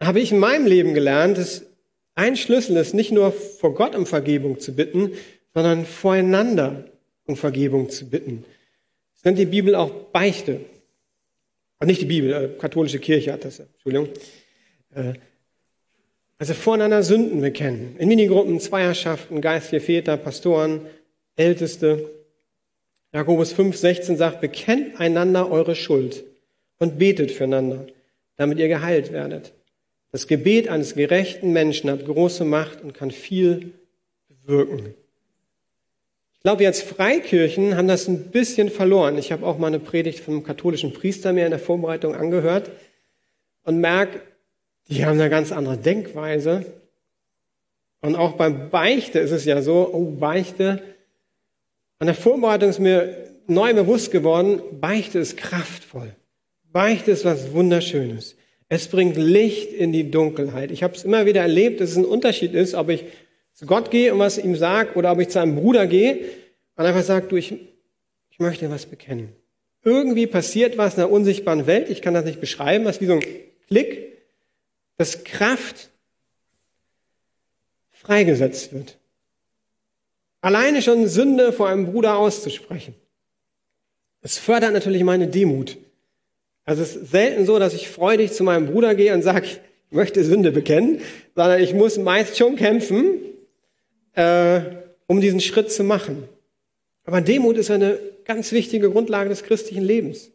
Habe 0.00 0.20
ich 0.20 0.30
in 0.30 0.38
meinem 0.38 0.66
Leben 0.66 0.94
gelernt, 0.94 1.38
dass 1.38 1.64
ein 2.14 2.36
Schlüssel 2.36 2.76
ist, 2.76 2.94
nicht 2.94 3.10
nur 3.10 3.32
vor 3.32 3.74
Gott 3.74 3.96
um 3.96 4.06
Vergebung 4.06 4.60
zu 4.60 4.76
bitten, 4.76 5.12
sondern 5.54 5.84
voreinander 5.84 6.84
um 7.26 7.36
Vergebung 7.36 7.90
zu 7.90 8.08
bitten 8.08 8.44
nennt 9.24 9.38
die 9.38 9.46
Bibel 9.46 9.74
auch 9.74 9.90
Beichte. 9.90 10.60
Nicht 11.82 12.00
die 12.00 12.06
Bibel, 12.06 12.32
äh, 12.32 12.48
katholische 12.58 12.98
Kirche 12.98 13.32
hat 13.32 13.44
das, 13.44 13.58
Entschuldigung. 13.58 14.08
Äh, 14.94 15.14
also 16.38 16.54
voreinander 16.54 17.02
Sünden 17.02 17.40
bekennen. 17.40 17.96
In 17.98 18.08
Minigruppen, 18.08 18.58
Zweierschaften, 18.60 19.40
geistliche 19.40 19.84
Väter, 19.84 20.16
Pastoren, 20.16 20.80
Älteste. 21.36 22.10
Jakobus 23.12 23.52
5, 23.52 23.76
16 23.76 24.16
sagt, 24.16 24.40
bekennt 24.40 25.00
einander 25.00 25.50
eure 25.50 25.76
Schuld 25.76 26.24
und 26.78 26.98
betet 26.98 27.30
füreinander, 27.30 27.86
damit 28.36 28.58
ihr 28.58 28.68
geheilt 28.68 29.12
werdet. 29.12 29.52
Das 30.10 30.26
Gebet 30.26 30.68
eines 30.68 30.94
gerechten 30.94 31.52
Menschen 31.52 31.90
hat 31.90 32.04
große 32.04 32.44
Macht 32.44 32.82
und 32.82 32.94
kann 32.94 33.10
viel 33.10 33.72
bewirken. 34.28 34.94
Ich 36.34 36.40
glaube, 36.42 36.60
wir 36.60 36.68
als 36.68 36.82
Freikirchen 36.82 37.76
haben 37.76 37.88
das 37.88 38.06
ein 38.06 38.30
bisschen 38.30 38.68
verloren. 38.68 39.16
Ich 39.16 39.32
habe 39.32 39.46
auch 39.46 39.56
mal 39.56 39.68
eine 39.68 39.78
Predigt 39.78 40.20
vom 40.20 40.44
katholischen 40.44 40.92
Priester 40.92 41.32
mir 41.32 41.46
in 41.46 41.50
der 41.52 41.58
Vorbereitung 41.58 42.14
angehört 42.14 42.70
und 43.62 43.78
merke, 43.78 44.20
die 44.88 45.04
haben 45.04 45.18
eine 45.18 45.30
ganz 45.30 45.52
andere 45.52 45.76
Denkweise. 45.76 46.66
Und 48.00 48.16
auch 48.16 48.32
beim 48.32 48.70
Beichte 48.70 49.18
ist 49.18 49.30
es 49.30 49.44
ja 49.44 49.62
so, 49.62 49.88
oh, 49.92 50.10
Beichte. 50.10 50.82
An 51.98 52.06
der 52.06 52.14
Vorbereitung 52.14 52.68
ist 52.68 52.78
mir 52.80 53.30
neu 53.46 53.72
bewusst 53.72 54.10
geworden, 54.10 54.60
Beichte 54.80 55.18
ist 55.18 55.36
kraftvoll. 55.36 56.14
Beichte 56.64 57.12
ist 57.12 57.24
was 57.24 57.52
Wunderschönes. 57.52 58.36
Es 58.68 58.88
bringt 58.88 59.16
Licht 59.16 59.72
in 59.72 59.92
die 59.92 60.10
Dunkelheit. 60.10 60.70
Ich 60.70 60.82
habe 60.82 60.94
es 60.94 61.04
immer 61.04 61.26
wieder 61.26 61.42
erlebt, 61.42 61.80
dass 61.80 61.90
es 61.90 61.96
ein 61.96 62.04
Unterschied 62.04 62.54
ist, 62.54 62.74
ob 62.74 62.88
ich 62.88 63.04
zu 63.52 63.66
Gott 63.66 63.90
gehe 63.90 64.12
und 64.12 64.18
was 64.18 64.36
ihm 64.36 64.56
sage 64.56 64.94
oder 64.96 65.12
ob 65.12 65.20
ich 65.20 65.28
zu 65.28 65.40
einem 65.40 65.56
Bruder 65.56 65.86
gehe 65.86 66.18
und 66.76 66.84
einfach 66.84 67.02
sage, 67.02 67.28
du, 67.28 67.36
ich, 67.36 67.54
ich 68.30 68.38
möchte 68.38 68.68
was 68.70 68.86
bekennen. 68.86 69.32
Irgendwie 69.84 70.26
passiert 70.26 70.76
was 70.76 70.94
in 70.94 71.00
der 71.00 71.10
unsichtbaren 71.10 71.66
Welt, 71.66 71.88
ich 71.88 72.02
kann 72.02 72.14
das 72.14 72.24
nicht 72.24 72.40
beschreiben, 72.40 72.84
was 72.84 73.00
wie 73.00 73.06
so 73.06 73.14
ein 73.14 73.24
Klick, 73.68 74.13
dass 74.96 75.24
Kraft 75.24 75.90
freigesetzt 77.90 78.72
wird. 78.72 78.98
Alleine 80.40 80.82
schon 80.82 81.08
Sünde 81.08 81.52
vor 81.52 81.68
einem 81.68 81.90
Bruder 81.90 82.18
auszusprechen. 82.18 82.94
Es 84.20 84.38
fördert 84.38 84.72
natürlich 84.72 85.02
meine 85.02 85.26
Demut. 85.26 85.78
Also 86.64 86.82
es 86.82 86.96
ist 86.96 87.10
selten 87.10 87.46
so, 87.46 87.58
dass 87.58 87.74
ich 87.74 87.88
freudig 87.88 88.32
zu 88.32 88.44
meinem 88.44 88.66
Bruder 88.66 88.94
gehe 88.94 89.14
und 89.14 89.22
sage, 89.22 89.46
ich 89.46 89.60
möchte 89.90 90.24
Sünde 90.24 90.52
bekennen, 90.52 91.00
sondern 91.34 91.60
ich 91.60 91.74
muss 91.74 91.98
meist 91.98 92.36
schon 92.36 92.56
kämpfen, 92.56 93.20
äh, 94.14 94.60
um 95.06 95.20
diesen 95.20 95.40
Schritt 95.40 95.72
zu 95.72 95.84
machen. 95.84 96.28
Aber 97.04 97.20
Demut 97.20 97.56
ist 97.56 97.70
eine 97.70 97.98
ganz 98.24 98.52
wichtige 98.52 98.90
Grundlage 98.90 99.28
des 99.28 99.42
christlichen 99.42 99.84
Lebens. 99.84 100.30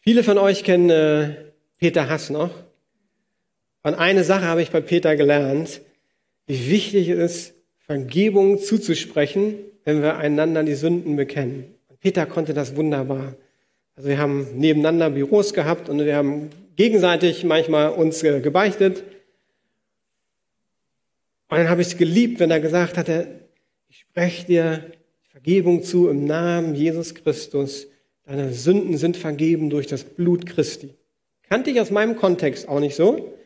Viele 0.00 0.24
von 0.24 0.36
euch 0.36 0.64
kennen 0.64 0.90
äh, 0.90 1.51
Peter 1.82 2.08
Hass 2.08 2.30
noch. 2.30 2.52
Und 3.82 3.96
eine 3.96 4.22
Sache 4.22 4.44
habe 4.44 4.62
ich 4.62 4.70
bei 4.70 4.80
Peter 4.80 5.16
gelernt, 5.16 5.80
wie 6.46 6.70
wichtig 6.70 7.08
es 7.08 7.48
ist, 7.48 7.54
Vergebung 7.78 8.60
zuzusprechen, 8.60 9.56
wenn 9.84 10.00
wir 10.00 10.16
einander 10.16 10.62
die 10.62 10.76
Sünden 10.76 11.16
bekennen. 11.16 11.74
Und 11.88 11.98
Peter 11.98 12.24
konnte 12.24 12.54
das 12.54 12.76
wunderbar. 12.76 13.34
Also 13.96 14.08
wir 14.08 14.18
haben 14.18 14.56
nebeneinander 14.56 15.10
Büros 15.10 15.54
gehabt 15.54 15.88
und 15.88 15.98
wir 15.98 16.14
haben 16.14 16.50
gegenseitig 16.76 17.42
manchmal 17.42 17.90
uns 17.90 18.20
gebeichtet. 18.20 19.02
Und 21.48 21.58
dann 21.58 21.68
habe 21.68 21.82
ich 21.82 21.88
es 21.88 21.96
geliebt, 21.96 22.38
wenn 22.38 22.52
er 22.52 22.60
gesagt 22.60 22.96
hatte, 22.96 23.26
ich 23.88 23.98
spreche 23.98 24.46
dir 24.46 24.92
Vergebung 25.32 25.82
zu 25.82 26.08
im 26.08 26.26
Namen 26.26 26.76
Jesus 26.76 27.12
Christus. 27.12 27.88
Deine 28.22 28.52
Sünden 28.52 28.96
sind 28.98 29.16
vergeben 29.16 29.68
durch 29.68 29.88
das 29.88 30.04
Blut 30.04 30.46
Christi. 30.46 30.94
Kannte 31.52 31.70
ich 31.70 31.78
aus 31.82 31.90
meinem 31.90 32.16
Kontext 32.16 32.66
auch 32.66 32.80
nicht 32.80 32.96
so 32.96 33.36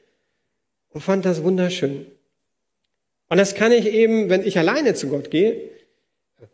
und 0.91 1.01
fand 1.01 1.25
das 1.25 1.43
wunderschön. 1.43 2.07
Und 3.29 3.37
das 3.37 3.57
kann 3.57 3.73
ich 3.73 3.85
eben, 3.85 4.31
wenn 4.31 4.47
ich 4.47 4.61
alleine 4.61 4.95
zu 4.95 5.09
Gott 5.09 5.29
gehe, 5.29 5.73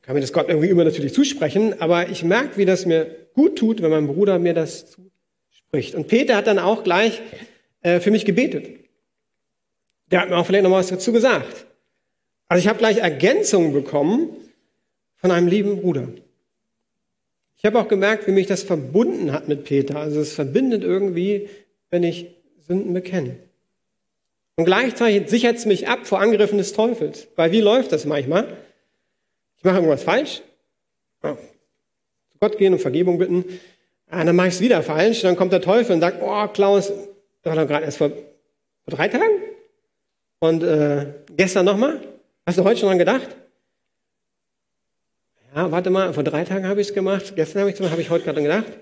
kann 0.01 0.15
mir 0.15 0.23
das 0.23 0.33
Gott 0.33 0.49
irgendwie 0.49 0.71
immer 0.71 0.85
natürlich 0.85 1.13
zusprechen, 1.13 1.79
aber 1.79 2.09
ich 2.09 2.25
merke, 2.25 2.57
wie 2.57 2.65
das 2.65 2.87
mir 2.87 3.29
gut 3.35 3.59
tut, 3.59 3.83
wenn 3.83 3.91
mein 3.91 4.07
Bruder 4.07 4.39
mir 4.39 4.55
das 4.55 4.97
zuspricht. 5.51 5.95
Und 5.95 6.09
Peter 6.09 6.37
hat 6.37 6.47
dann 6.47 6.59
auch 6.59 6.85
gleich 6.85 7.21
äh, 7.83 8.01
für 8.01 8.11
mich 8.11 8.25
gebetet. 8.25 8.89
Der 10.11 10.23
hat 10.23 10.31
mir 10.31 10.39
auch 10.39 10.47
vielleicht 10.47 10.65
noch 10.65 10.71
was 10.71 10.87
dazu 10.87 11.13
gesagt. 11.13 11.67
Also 12.49 12.63
ich 12.63 12.69
habe 12.69 12.79
gleich 12.79 12.97
Ergänzungen 12.97 13.75
bekommen 13.75 14.31
von 15.17 15.31
einem 15.31 15.49
lieben 15.49 15.83
Bruder. 15.83 16.09
Ich 17.63 17.67
habe 17.67 17.79
auch 17.79 17.87
gemerkt, 17.87 18.27
wie 18.27 18.33
mich 18.33 18.49
das 18.49 18.65
verbunden 18.65 19.33
hat 19.33 19.47
mit 19.47 19.63
Peter. 19.63 19.97
Also 20.01 20.21
es 20.21 20.33
verbindet 20.33 20.83
irgendwie, 20.83 21.49
wenn 21.91 22.03
ich 22.03 22.27
Sünden 22.59 22.93
bekenne. 22.93 23.37
Und 24.57 24.65
gleichzeitig 24.65 25.31
sichert 25.31 25.59
es 25.59 25.65
mich 25.65 25.87
ab 25.87 26.05
vor 26.09 26.21
Angriffen 26.21 26.59
des 26.59 26.73
Teufels. 26.73 27.29
Weil 27.37 27.53
wie 27.53 27.61
läuft 27.61 27.93
das 27.93 28.05
manchmal? 28.05 28.57
Ich 29.59 29.65
mache 29.65 29.77
irgendwas 29.77 30.03
falsch. 30.03 30.43
Oh. 31.23 31.37
Zu 32.33 32.39
Gott 32.41 32.59
gehen 32.59 32.73
und 32.73 32.81
Vergebung 32.81 33.19
bitten. 33.19 33.45
Ah, 34.11 34.25
dann 34.25 34.35
mache 34.35 34.49
ich 34.49 34.55
es 34.55 34.61
wieder 34.61 34.83
falsch. 34.83 35.23
Dann 35.23 35.37
kommt 35.37 35.53
der 35.53 35.63
Teufel 35.63 35.95
und 35.95 36.01
sagt, 36.01 36.21
oh 36.21 36.49
Klaus, 36.49 36.89
das 36.89 37.55
war 37.55 37.63
doch 37.63 37.69
gerade 37.69 37.85
erst 37.85 37.99
vor, 37.99 38.11
vor 38.11 38.97
drei 38.97 39.07
Tagen. 39.07 39.41
Und 40.41 40.65
äh, 40.65 41.15
gestern 41.37 41.65
nochmal? 41.65 42.01
Hast 42.45 42.59
du 42.59 42.65
heute 42.65 42.81
schon 42.81 42.89
dran 42.89 42.99
gedacht? 42.99 43.37
Ja, 45.55 45.71
warte 45.71 45.91
mal, 45.91 46.15
vor 46.15 46.25
drei 46.25 46.45
Tagen 46.45 46.67
habe 46.67 46.81
ich 46.81 46.89
es 46.89 46.95
gemacht, 46.95 47.35
gestern 47.37 47.61
habe 47.61 47.71
ich 47.71 47.75
es 47.75 47.79
gemacht, 47.79 47.93
habe 47.93 48.01
ich 48.01 48.09
heute 48.09 48.25
gerade 48.25 48.41
gedacht. 48.41 48.79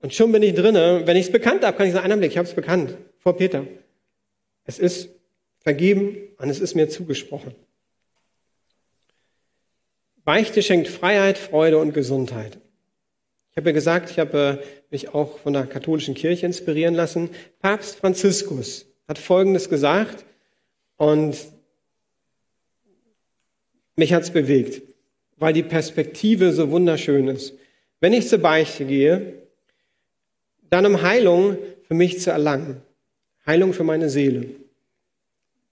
Und 0.00 0.12
schon 0.12 0.30
bin 0.30 0.42
ich 0.42 0.54
drin. 0.54 0.74
Wenn 0.74 1.16
ich 1.16 1.26
es 1.26 1.32
bekannt 1.32 1.64
habe, 1.64 1.76
kann 1.76 1.86
ich 1.86 1.94
sagen, 1.94 2.04
einen 2.04 2.18
Blick, 2.20 2.32
ich 2.32 2.38
habe 2.38 2.46
es 2.46 2.54
bekannt, 2.54 2.96
vor 3.18 3.36
Peter. 3.36 3.66
Es 4.64 4.78
ist 4.78 5.08
vergeben 5.60 6.16
und 6.38 6.50
es 6.50 6.60
ist 6.60 6.74
mir 6.74 6.88
zugesprochen. 6.88 7.54
Beichte 10.24 10.62
schenkt 10.62 10.88
Freiheit, 10.88 11.38
Freude 11.38 11.78
und 11.78 11.94
Gesundheit. 11.94 12.58
Ich 13.50 13.56
habe 13.56 13.70
ja 13.70 13.72
gesagt, 13.72 14.10
ich 14.10 14.18
habe 14.18 14.60
äh, 14.62 14.66
mich 14.90 15.14
auch 15.14 15.38
von 15.38 15.52
der 15.52 15.66
katholischen 15.66 16.14
Kirche 16.14 16.46
inspirieren 16.46 16.94
lassen. 16.94 17.30
Papst 17.60 17.96
Franziskus 17.96 18.86
hat 19.08 19.18
Folgendes 19.18 19.68
gesagt 19.68 20.24
und 20.96 21.36
mich 23.96 24.12
hat 24.12 24.22
es 24.22 24.30
bewegt, 24.30 24.91
weil 25.42 25.52
die 25.52 25.64
Perspektive 25.64 26.52
so 26.52 26.70
wunderschön 26.70 27.26
ist. 27.26 27.54
Wenn 27.98 28.12
ich 28.12 28.28
zur 28.28 28.38
Beichte 28.38 28.84
gehe, 28.84 29.42
dann 30.70 30.86
um 30.86 31.02
Heilung 31.02 31.58
für 31.82 31.94
mich 31.94 32.20
zu 32.20 32.30
erlangen, 32.30 32.80
Heilung 33.44 33.72
für 33.72 33.82
meine 33.82 34.08
Seele, 34.08 34.46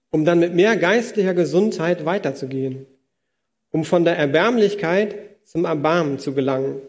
um 0.09 0.25
dann 0.25 0.39
mit 0.39 0.53
mehr 0.53 0.75
geistlicher 0.75 1.33
Gesundheit 1.33 2.03
weiterzugehen, 2.03 2.85
um 3.71 3.85
von 3.85 4.03
der 4.03 4.17
Erbärmlichkeit 4.17 5.15
zum 5.45 5.63
Erbarmen 5.63 6.19
zu 6.19 6.33
gelangen. 6.33 6.81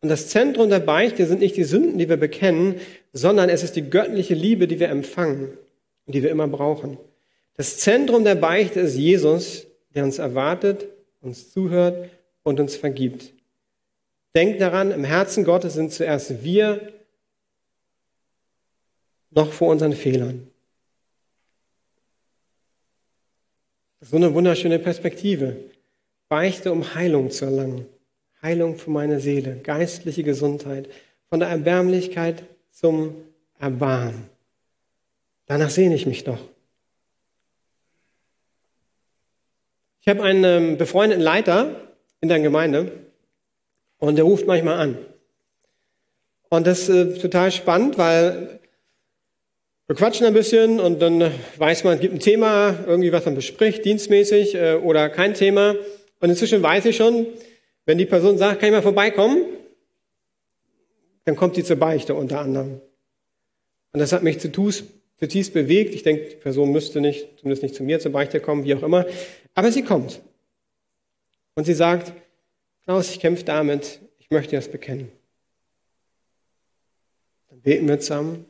Und 0.00 0.08
das 0.08 0.28
Zentrum 0.28 0.70
der 0.70 0.78
Beichte 0.78 1.26
sind 1.26 1.40
nicht 1.40 1.56
die 1.56 1.64
Sünden, 1.64 1.98
die 1.98 2.08
wir 2.08 2.16
bekennen, 2.16 2.76
sondern 3.12 3.48
es 3.48 3.64
ist 3.64 3.74
die 3.74 3.90
göttliche 3.90 4.34
Liebe, 4.34 4.68
die 4.68 4.78
wir 4.78 4.88
empfangen 4.88 5.58
und 6.06 6.14
die 6.14 6.22
wir 6.22 6.30
immer 6.30 6.46
brauchen. 6.46 6.96
Das 7.56 7.78
Zentrum 7.78 8.22
der 8.22 8.36
Beichte 8.36 8.78
ist 8.78 8.96
Jesus, 8.96 9.66
der 9.96 10.04
uns 10.04 10.20
erwartet, 10.20 10.86
uns 11.20 11.52
zuhört 11.52 12.10
und 12.42 12.60
uns 12.60 12.76
vergibt. 12.76 13.32
Denkt 14.34 14.60
daran, 14.60 14.90
im 14.90 15.04
Herzen 15.04 15.44
Gottes 15.44 15.74
sind 15.74 15.92
zuerst 15.92 16.42
wir 16.42 16.92
noch 19.30 19.52
vor 19.52 19.68
unseren 19.68 19.92
Fehlern. 19.92 20.48
So 24.00 24.16
eine 24.16 24.32
wunderschöne 24.32 24.78
Perspektive. 24.78 25.56
Beichte, 26.28 26.72
um 26.72 26.94
Heilung 26.94 27.30
zu 27.30 27.46
erlangen. 27.46 27.86
Heilung 28.42 28.76
für 28.76 28.90
meine 28.90 29.18
Seele, 29.18 29.56
geistliche 29.56 30.22
Gesundheit, 30.22 30.88
von 31.28 31.40
der 31.40 31.48
Erbärmlichkeit 31.48 32.44
zum 32.70 33.16
Erbarmen. 33.58 34.28
Danach 35.46 35.70
sehne 35.70 35.94
ich 35.94 36.06
mich 36.06 36.24
doch. 36.24 36.38
Ich 40.00 40.08
habe 40.08 40.22
einen 40.22 40.44
ähm, 40.44 40.78
befreundeten 40.78 41.22
Leiter 41.22 41.74
in 42.20 42.28
der 42.28 42.40
Gemeinde 42.40 42.92
und 43.98 44.16
der 44.16 44.24
ruft 44.24 44.46
manchmal 44.46 44.78
an. 44.78 44.98
Und 46.50 46.66
das 46.66 46.88
ist 46.88 47.16
äh, 47.16 47.18
total 47.18 47.52
spannend, 47.52 47.98
weil 47.98 48.60
wir 49.86 49.96
quatschen 49.96 50.26
ein 50.26 50.34
bisschen 50.34 50.80
und 50.80 51.00
dann 51.00 51.30
weiß 51.56 51.84
man, 51.84 51.94
es 51.94 52.00
gibt 52.00 52.14
ein 52.14 52.20
Thema, 52.20 52.76
irgendwie 52.86 53.12
was 53.12 53.24
man 53.24 53.34
bespricht, 53.34 53.84
dienstmäßig 53.84 54.54
äh, 54.54 54.74
oder 54.74 55.08
kein 55.08 55.34
Thema. 55.34 55.74
Und 56.20 56.30
inzwischen 56.30 56.62
weiß 56.62 56.84
ich 56.86 56.96
schon, 56.96 57.26
wenn 57.86 57.98
die 57.98 58.06
Person 58.06 58.38
sagt, 58.38 58.60
kann 58.60 58.68
ich 58.68 58.74
mal 58.74 58.82
vorbeikommen, 58.82 59.44
dann 61.24 61.36
kommt 61.36 61.56
die 61.56 61.64
zur 61.64 61.76
Beichte 61.76 62.14
unter 62.14 62.40
anderem. 62.40 62.80
Und 63.92 64.00
das 64.00 64.12
hat 64.12 64.22
mich 64.22 64.38
zutiefst 65.18 65.52
bewegt. 65.52 65.94
Ich 65.94 66.02
denke, 66.02 66.30
die 66.30 66.36
Person 66.36 66.72
müsste 66.72 67.00
nicht, 67.00 67.38
zumindest 67.38 67.62
nicht 67.62 67.74
zu 67.74 67.82
mir 67.82 68.00
zur 68.00 68.12
Beichte 68.12 68.40
kommen, 68.40 68.64
wie 68.64 68.74
auch 68.74 68.82
immer. 68.82 69.06
Aber 69.54 69.72
sie 69.72 69.82
kommt. 69.82 70.20
Und 71.54 71.64
sie 71.64 71.74
sagt, 71.74 72.12
Klaus, 72.84 73.10
ich 73.10 73.20
kämpfe 73.20 73.44
damit, 73.44 74.00
ich 74.18 74.30
möchte 74.30 74.56
das 74.56 74.68
bekennen. 74.68 75.10
Dann 77.50 77.60
beten 77.60 77.88
wir 77.88 77.98
zusammen, 78.00 78.44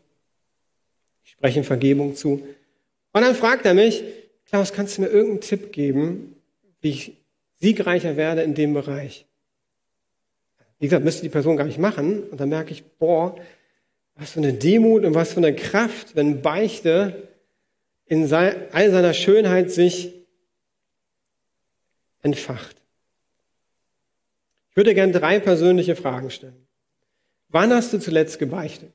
ich 1.24 1.32
spreche 1.32 1.64
Vergebung 1.64 2.14
zu. 2.14 2.46
Und 3.12 3.22
dann 3.22 3.34
fragt 3.34 3.64
er 3.64 3.74
mich, 3.74 4.04
Klaus, 4.46 4.72
kannst 4.72 4.96
du 4.96 5.02
mir 5.02 5.08
irgendeinen 5.08 5.40
Tipp 5.40 5.72
geben, 5.72 6.36
wie 6.80 6.90
ich 6.90 7.16
siegreicher 7.56 8.16
werde 8.16 8.42
in 8.42 8.54
dem 8.54 8.74
Bereich? 8.74 9.26
Wie 10.78 10.86
gesagt, 10.86 11.04
müsste 11.04 11.22
die 11.22 11.28
Person 11.28 11.56
gar 11.56 11.64
nicht 11.64 11.78
machen. 11.78 12.22
Und 12.24 12.40
dann 12.40 12.48
merke 12.48 12.72
ich, 12.72 12.84
boah, 12.84 13.36
was 14.18 14.32
für 14.32 14.40
eine 14.40 14.52
Demut 14.52 15.04
und 15.04 15.14
was 15.14 15.32
für 15.32 15.38
eine 15.38 15.54
Kraft, 15.54 16.16
wenn 16.16 16.42
Beichte 16.42 17.28
in 18.06 18.30
all 18.32 18.90
seiner 18.90 19.14
Schönheit 19.14 19.70
sich 19.70 20.12
entfacht. 22.22 22.76
Ich 24.70 24.76
würde 24.76 24.94
gerne 24.94 25.12
drei 25.12 25.38
persönliche 25.38 25.94
Fragen 25.94 26.30
stellen. 26.30 26.66
Wann 27.48 27.72
hast 27.72 27.92
du 27.92 27.98
zuletzt 27.98 28.38
gebeichtet? 28.40 28.92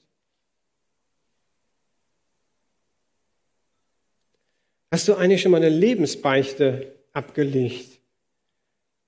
Hast 4.92 5.08
du 5.08 5.16
eigentlich 5.16 5.42
schon 5.42 5.52
mal 5.52 5.58
eine 5.58 5.70
Lebensbeichte 5.70 6.94
abgelegt? 7.14 8.00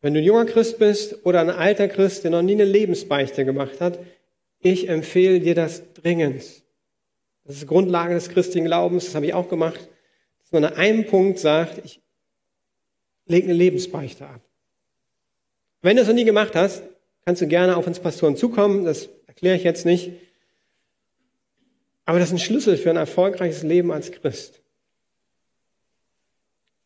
Wenn 0.02 0.14
du 0.14 0.22
ein 0.22 0.26
junger 0.26 0.46
Christ 0.46 0.80
bist 0.80 1.26
oder 1.26 1.42
ein 1.42 1.50
alter 1.50 1.88
Christ, 1.88 2.24
der 2.24 2.32
noch 2.32 2.42
nie 2.42 2.54
eine 2.54 2.66
Lebensbeichte 2.66 3.44
gemacht 3.44 3.82
hat, 3.82 4.00
ich 4.66 4.90
empfehle 4.90 5.40
dir 5.40 5.54
das 5.54 5.84
dringend. 5.94 6.42
Das 7.44 7.54
ist 7.54 7.62
die 7.62 7.68
Grundlage 7.68 8.16
des 8.16 8.30
christlichen 8.30 8.66
Glaubens, 8.66 9.06
das 9.06 9.14
habe 9.14 9.28
ich 9.28 9.36
auch 9.36 9.48
gemacht, 9.48 9.80
dass 10.42 10.52
man 10.52 10.66
an 10.66 10.74
einem 10.74 11.06
Punkt 11.06 11.38
sagt, 11.38 11.86
ich 11.86 12.02
lege 13.28 13.46
eine 13.46 13.54
Lebensbeichte 13.54 14.26
ab. 14.26 14.42
Wenn 15.84 15.98
du 15.98 16.02
es 16.02 16.08
noch 16.08 16.16
nie 16.16 16.26
gemacht 16.26 16.56
hast, 16.56 16.82
kannst 17.26 17.44
du 17.44 17.48
gerne 17.48 17.78
auf 17.78 17.86
uns 17.86 18.00
Pastoren 18.00 18.38
zukommen, 18.38 18.86
das 18.86 19.08
erkläre 19.28 19.56
ich 19.56 19.64
jetzt 19.64 19.86
nicht. 19.86 20.14
Aber 22.06 22.18
das 22.18 22.30
ist 22.30 22.34
ein 22.34 22.40
Schlüssel 22.40 22.78
für 22.78 22.90
ein 22.90 22.98
erfolgreiches 22.98 23.62
Leben 23.62 23.92
als 23.92 24.12
Christ. 24.12 24.64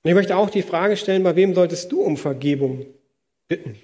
Und 0.03 0.09
ich 0.09 0.15
möchte 0.15 0.35
auch 0.35 0.49
die 0.49 0.63
Frage 0.63 0.97
stellen, 0.97 1.23
bei 1.23 1.37
wem 1.37 1.53
solltest 1.53 1.89
du 1.93 2.01
um 2.01 2.17
Vergebung 2.17 2.85
bitten. 3.47 3.77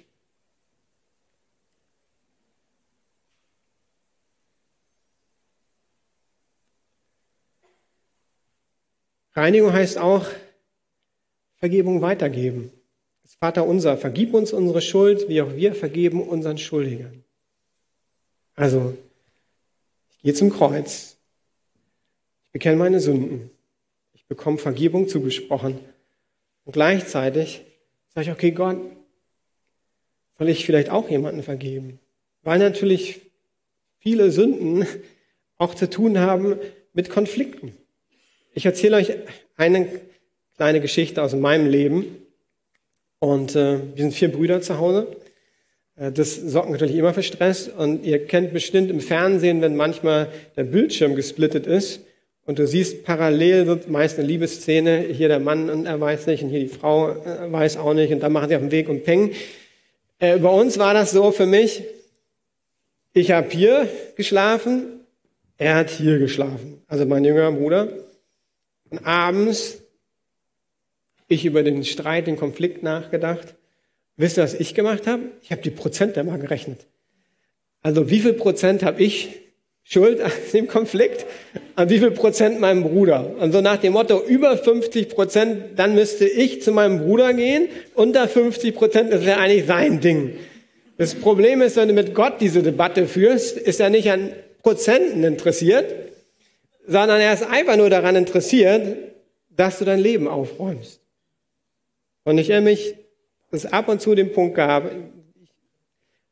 Reinigung 9.36 9.72
heißt 9.72 9.98
auch 9.98 10.26
Vergebung 11.56 12.00
weitergeben. 12.00 12.70
Das 13.22 13.34
Vater 13.34 13.66
unser, 13.66 13.98
vergib 13.98 14.32
uns 14.32 14.52
unsere 14.52 14.80
Schuld, 14.80 15.28
wie 15.28 15.42
auch 15.42 15.54
wir 15.54 15.74
vergeben 15.74 16.26
unseren 16.26 16.56
Schuldigern. 16.56 17.22
Also, 18.54 18.96
ich 20.10 20.22
gehe 20.22 20.32
zum 20.32 20.50
Kreuz. 20.50 21.18
Ich 22.44 22.52
bekenne 22.52 22.76
meine 22.76 23.00
Sünden. 23.00 23.50
Ich 24.14 24.24
bekomme 24.26 24.56
Vergebung 24.56 25.06
zugesprochen. 25.06 25.78
Und 26.64 26.72
gleichzeitig 26.72 27.60
sage 28.14 28.28
ich, 28.28 28.32
okay, 28.32 28.52
Gott, 28.52 28.78
soll 30.38 30.48
ich 30.48 30.64
vielleicht 30.64 30.88
auch 30.88 31.10
jemanden 31.10 31.42
vergeben? 31.42 32.00
Weil 32.42 32.58
natürlich 32.58 33.20
viele 33.98 34.30
Sünden 34.30 34.86
auch 35.58 35.74
zu 35.74 35.90
tun 35.90 36.18
haben 36.18 36.58
mit 36.94 37.10
Konflikten. 37.10 37.76
Ich 38.56 38.64
erzähle 38.64 38.96
euch 38.96 39.12
eine 39.58 39.86
kleine 40.56 40.80
Geschichte 40.80 41.22
aus 41.22 41.34
meinem 41.34 41.68
Leben. 41.68 42.06
Und 43.18 43.54
äh, 43.54 43.80
wir 43.94 44.02
sind 44.02 44.14
vier 44.14 44.32
Brüder 44.32 44.62
zu 44.62 44.78
Hause. 44.78 45.08
Äh, 45.96 46.10
das 46.10 46.36
sorgt 46.36 46.70
natürlich 46.70 46.96
immer 46.96 47.12
für 47.12 47.22
Stress. 47.22 47.68
Und 47.68 48.06
ihr 48.06 48.24
kennt 48.26 48.54
bestimmt 48.54 48.90
im 48.90 49.00
Fernsehen, 49.00 49.60
wenn 49.60 49.76
manchmal 49.76 50.28
der 50.56 50.64
Bildschirm 50.64 51.16
gesplittet 51.16 51.66
ist 51.66 52.00
und 52.46 52.58
du 52.58 52.66
siehst 52.66 53.04
parallel 53.04 53.66
wird 53.66 53.90
meist 53.90 54.18
eine 54.18 54.26
Liebesszene. 54.26 55.00
Hier 55.00 55.28
der 55.28 55.40
Mann 55.40 55.68
und 55.68 55.84
er 55.84 56.00
weiß 56.00 56.26
nicht 56.26 56.42
und 56.42 56.48
hier 56.48 56.60
die 56.60 56.68
Frau 56.68 57.10
äh, 57.10 57.52
weiß 57.52 57.76
auch 57.76 57.92
nicht 57.92 58.10
und 58.10 58.20
dann 58.20 58.32
machen 58.32 58.48
sie 58.48 58.56
auf 58.56 58.62
den 58.62 58.70
Weg 58.70 58.88
und 58.88 59.04
peng. 59.04 59.32
Äh, 60.18 60.38
bei 60.38 60.48
uns 60.48 60.78
war 60.78 60.94
das 60.94 61.10
so 61.10 61.30
für 61.30 61.44
mich, 61.44 61.84
ich 63.12 63.32
habe 63.32 63.50
hier 63.50 63.86
geschlafen, 64.16 65.00
er 65.58 65.74
hat 65.74 65.90
hier 65.90 66.18
geschlafen, 66.18 66.80
also 66.86 67.04
mein 67.04 67.22
jüngerer 67.22 67.52
Bruder. 67.52 68.05
Abends, 69.02 69.82
ich 71.28 71.44
über 71.44 71.62
den 71.62 71.84
Streit, 71.84 72.26
den 72.26 72.36
Konflikt 72.36 72.82
nachgedacht. 72.82 73.54
Wisst 74.16 74.38
ihr, 74.38 74.44
was 74.44 74.54
ich 74.54 74.74
gemacht 74.74 75.06
habe? 75.06 75.22
Ich 75.42 75.50
habe 75.50 75.62
die 75.62 75.70
Prozente 75.70 76.22
mal 76.24 76.38
gerechnet. 76.38 76.86
Also 77.82 78.10
wie 78.10 78.20
viel 78.20 78.32
Prozent 78.32 78.82
habe 78.82 79.02
ich 79.02 79.36
Schuld 79.82 80.20
an 80.20 80.32
dem 80.52 80.66
Konflikt? 80.66 81.26
An 81.74 81.90
wie 81.90 81.98
viel 81.98 82.10
Prozent 82.10 82.60
meinem 82.60 82.82
Bruder? 82.82 83.36
Und 83.38 83.52
so 83.52 83.60
nach 83.60 83.76
dem 83.76 83.92
Motto, 83.92 84.22
über 84.22 84.56
50 84.56 85.08
Prozent, 85.08 85.64
dann 85.76 85.94
müsste 85.94 86.26
ich 86.26 86.62
zu 86.62 86.72
meinem 86.72 87.00
Bruder 87.00 87.34
gehen. 87.34 87.68
Unter 87.94 88.26
50 88.28 88.74
Prozent, 88.74 89.12
das 89.12 89.24
wäre 89.24 89.38
eigentlich 89.38 89.66
sein 89.66 90.00
Ding. 90.00 90.36
Das 90.98 91.14
Problem 91.14 91.60
ist, 91.60 91.76
wenn 91.76 91.88
du 91.88 91.94
mit 91.94 92.14
Gott 92.14 92.40
diese 92.40 92.62
Debatte 92.62 93.06
führst, 93.06 93.58
ist 93.58 93.80
er 93.80 93.90
nicht 93.90 94.10
an 94.10 94.32
Prozenten 94.62 95.22
interessiert, 95.22 95.94
sondern 96.86 97.20
er 97.20 97.32
ist 97.32 97.42
einfach 97.42 97.76
nur 97.76 97.90
daran 97.90 98.16
interessiert, 98.16 98.96
dass 99.50 99.78
du 99.78 99.84
dein 99.84 99.98
Leben 99.98 100.28
aufräumst. 100.28 101.00
Und 102.24 102.38
ich 102.38 102.50
erinnere 102.50 102.72
mich, 102.72 102.94
dass 103.50 103.64
es 103.64 103.72
ab 103.72 103.88
und 103.88 104.00
zu 104.00 104.14
den 104.14 104.32
Punkt 104.32 104.54
gab, 104.54 104.86
ich 104.86 105.50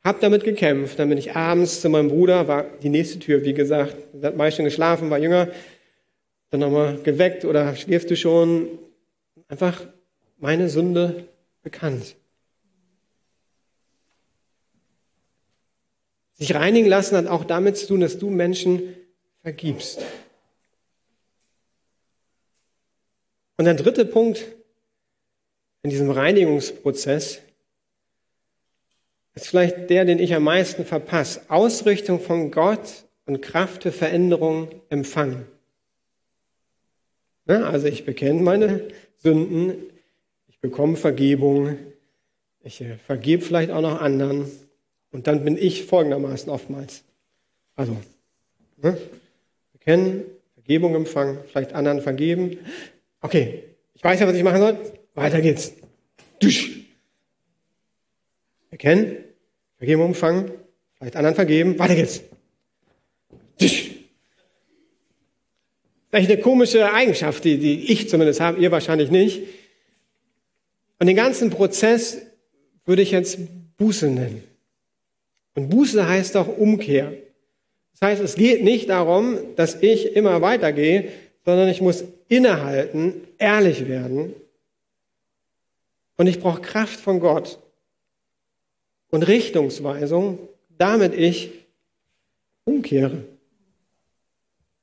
habe 0.05 0.19
damit 0.21 0.45
gekämpft, 0.45 0.99
dann 0.99 1.09
bin 1.09 1.19
ich 1.19 1.35
abends 1.35 1.81
zu 1.81 1.89
meinem 1.89 2.09
Bruder, 2.09 2.47
war 2.47 2.65
die 2.83 2.91
nächste 2.91 3.19
Tür, 3.19 3.43
wie 3.45 3.55
gesagt, 3.55 3.97
hat 4.23 4.55
schon 4.55 4.65
geschlafen, 4.65 5.11
war 5.11 5.19
jünger, 5.19 5.49
dann 6.51 6.61
nochmal 6.61 6.99
geweckt 7.03 7.45
oder 7.45 7.75
schläfst 7.75 8.11
du 8.11 8.17
schon, 8.17 8.69
einfach 9.49 9.83
meine 10.39 10.69
Sünde 10.69 11.25
bekannt. 11.63 12.17
Sich 16.35 16.55
reinigen 16.55 16.89
lassen 16.89 17.17
hat 17.17 17.27
auch 17.29 17.45
damit 17.45 17.79
zu 17.79 17.87
tun, 17.87 18.01
dass 18.01 18.19
du 18.19 18.29
Menschen 18.29 18.95
vergibst. 19.43 20.03
Und 23.57 23.67
der 23.67 23.75
dritte 23.75 24.05
Punkt 24.05 24.45
in 25.83 25.91
diesem 25.91 26.11
Reinigungsprozess 26.11 27.41
ist 29.35 29.49
vielleicht 29.49 29.91
der, 29.91 30.05
den 30.05 30.19
ich 30.19 30.35
am 30.35 30.45
meisten 30.45 30.85
verpasse. 30.85 31.43
Ausrichtung 31.49 32.21
von 32.21 32.51
Gott 32.51 33.05
und 33.27 33.43
Kraft 33.43 33.83
für 33.83 33.93
Veränderung 33.93 34.69
empfangen. 34.89 35.47
Ja, 37.47 37.63
also 37.65 37.87
ich 37.87 38.05
bekenne 38.05 38.41
meine 38.41 38.89
Sünden, 39.19 39.75
ich 40.49 40.59
bekomme 40.61 40.97
Vergebung, 40.97 41.77
ich 42.63 42.81
äh, 42.81 42.97
vergebe 42.97 43.43
vielleicht 43.43 43.71
auch 43.71 43.83
noch 43.83 44.01
anderen 44.01 44.51
und 45.13 45.27
dann 45.27 45.45
bin 45.45 45.59
ich 45.59 45.85
folgendermaßen 45.85 46.49
oftmals. 46.51 47.05
Also, 47.77 47.97
ne? 48.79 48.97
bekennen, 49.73 50.23
Vergebung 50.55 50.95
empfangen, 50.95 51.39
vielleicht 51.47 51.75
anderen 51.75 52.01
vergeben, 52.01 52.59
Okay, 53.25 53.65
ich 53.95 54.05
weiß 54.05 54.21
ja, 54.21 54.27
was 54.27 54.37
ich 54.37 54.43
machen 54.43 54.61
soll. 54.61 54.79
Weiter 55.15 55.41
geht's. 55.41 55.73
Dusch. 56.41 56.81
Erkennen, 58.71 59.17
Vergebung 59.79 60.09
empfangen, 60.09 60.51
vielleicht 60.99 61.17
anderen 61.17 61.35
vergeben. 61.35 61.79
Weiter 61.79 61.95
geht's. 61.95 62.21
Dusch. 63.59 63.93
Vielleicht 66.11 66.31
eine 66.31 66.41
komische 66.43 66.93
Eigenschaft, 66.93 67.45
die, 67.45 67.57
die 67.57 67.91
ich 67.91 68.11
zumindest 68.11 68.43
habe, 68.43 68.61
ihr 68.61 68.71
wahrscheinlich 68.71 69.11
nicht. 69.11 69.41
Und 70.99 71.07
den 71.07 71.17
ganzen 71.17 71.49
Prozess 71.49 72.19
würde 72.85 73.01
ich 73.01 73.11
jetzt 73.11 73.39
Buße 73.79 74.11
nennen. 74.11 74.45
Und 75.55 75.71
Buße 75.71 76.07
heißt 76.07 76.37
auch 76.37 76.59
Umkehr. 76.59 77.15
Das 77.93 78.03
heißt, 78.03 78.23
es 78.23 78.35
geht 78.35 78.63
nicht 78.63 78.91
darum, 78.91 79.39
dass 79.57 79.77
ich 79.81 80.15
immer 80.15 80.43
weitergehe, 80.43 81.11
sondern 81.45 81.69
ich 81.69 81.81
muss 81.81 82.05
innehalten, 82.29 83.27
ehrlich 83.39 83.87
werden. 83.87 84.35
Und 86.17 86.27
ich 86.27 86.41
brauche 86.41 86.61
Kraft 86.61 86.99
von 86.99 87.21
Gott 87.21 87.59
und 89.11 89.23
Richtungsweisung, 89.25 90.39
damit 90.79 91.15
ich 91.15 91.51
umkehre. 92.65 93.25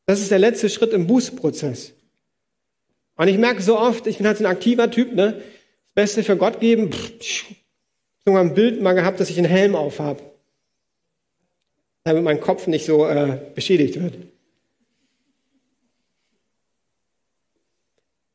Das 0.05 0.19
ist 0.19 0.31
der 0.31 0.39
letzte 0.39 0.69
Schritt 0.69 0.93
im 0.93 1.07
Bußprozess. 1.07 1.93
Und 3.15 3.27
ich 3.27 3.37
merke 3.37 3.61
so 3.61 3.77
oft, 3.77 4.07
ich 4.07 4.17
bin 4.17 4.27
halt 4.27 4.37
so 4.37 4.43
ein 4.43 4.51
aktiver 4.51 4.89
Typ, 4.89 5.13
ne? 5.13 5.33
Das 5.33 5.43
Beste 5.93 6.23
für 6.23 6.37
Gott 6.37 6.59
geben. 6.59 6.89
Ich 7.19 7.45
habe 8.25 8.39
ein 8.39 8.53
Bild 8.53 8.81
mal 8.81 8.93
gehabt, 8.93 9.19
dass 9.19 9.29
ich 9.29 9.37
einen 9.37 9.47
Helm 9.47 9.75
aufhab, 9.75 10.21
damit 12.03 12.23
mein 12.23 12.39
Kopf 12.39 12.67
nicht 12.67 12.85
so 12.85 13.05
äh, 13.05 13.39
beschädigt 13.53 14.01
wird. 14.01 14.15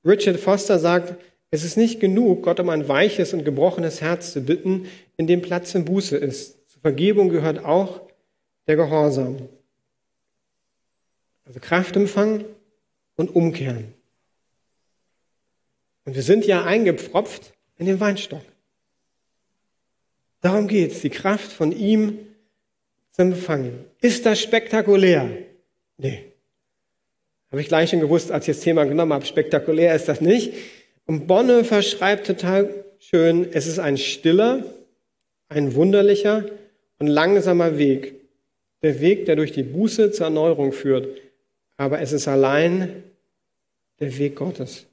Richard 0.06 0.38
Foster 0.38 0.78
sagt, 0.78 1.14
es 1.50 1.64
ist 1.64 1.76
nicht 1.76 2.00
genug, 2.00 2.42
Gott 2.42 2.60
um 2.60 2.68
ein 2.68 2.88
weiches 2.88 3.32
und 3.32 3.44
gebrochenes 3.44 4.00
Herz 4.00 4.32
zu 4.32 4.40
bitten, 4.40 4.88
in 5.16 5.26
dem 5.26 5.42
Platz 5.42 5.74
in 5.74 5.84
Buße 5.84 6.16
ist. 6.16 6.70
Zur 6.70 6.80
Vergebung 6.80 7.28
gehört 7.28 7.64
auch 7.64 8.00
der 8.66 8.76
Gehorsam. 8.76 9.48
Also 11.44 11.60
Kraft 11.60 11.96
empfangen 11.96 12.44
und 13.16 13.34
umkehren. 13.34 13.94
Und 16.04 16.14
wir 16.14 16.22
sind 16.22 16.44
ja 16.46 16.64
eingepfropft 16.64 17.52
in 17.78 17.86
den 17.86 18.00
Weinstock. 18.00 18.42
Darum 20.40 20.68
geht's, 20.68 21.00
die 21.00 21.10
Kraft 21.10 21.50
von 21.50 21.72
ihm 21.72 22.18
zu 23.10 23.22
empfangen. 23.22 23.84
Ist 24.00 24.26
das 24.26 24.40
spektakulär? 24.40 25.30
Nee. 25.96 26.32
Habe 27.56 27.62
ich 27.62 27.68
gleich 27.68 27.88
schon 27.88 28.00
gewusst, 28.00 28.30
als 28.32 28.46
ich 28.46 28.54
das 28.54 28.62
Thema 28.62 28.84
genommen 28.84 29.14
habe. 29.14 29.24
Spektakulär 29.24 29.94
ist 29.94 30.08
das 30.08 30.20
nicht. 30.20 30.52
Und 31.06 31.26
Bonhoeffer 31.26 31.80
schreibt 31.80 32.26
total 32.26 32.84
schön, 32.98 33.50
es 33.50 33.66
ist 33.66 33.78
ein 33.78 33.96
stiller, 33.96 34.62
ein 35.48 35.74
wunderlicher 35.74 36.44
und 36.98 37.06
langsamer 37.06 37.78
Weg. 37.78 38.12
Der 38.82 39.00
Weg, 39.00 39.24
der 39.24 39.36
durch 39.36 39.52
die 39.52 39.62
Buße 39.62 40.12
zur 40.12 40.26
Erneuerung 40.26 40.72
führt. 40.72 41.18
Aber 41.78 41.98
es 42.02 42.12
ist 42.12 42.28
allein 42.28 43.04
der 44.00 44.18
Weg 44.18 44.36
Gottes. 44.36 44.84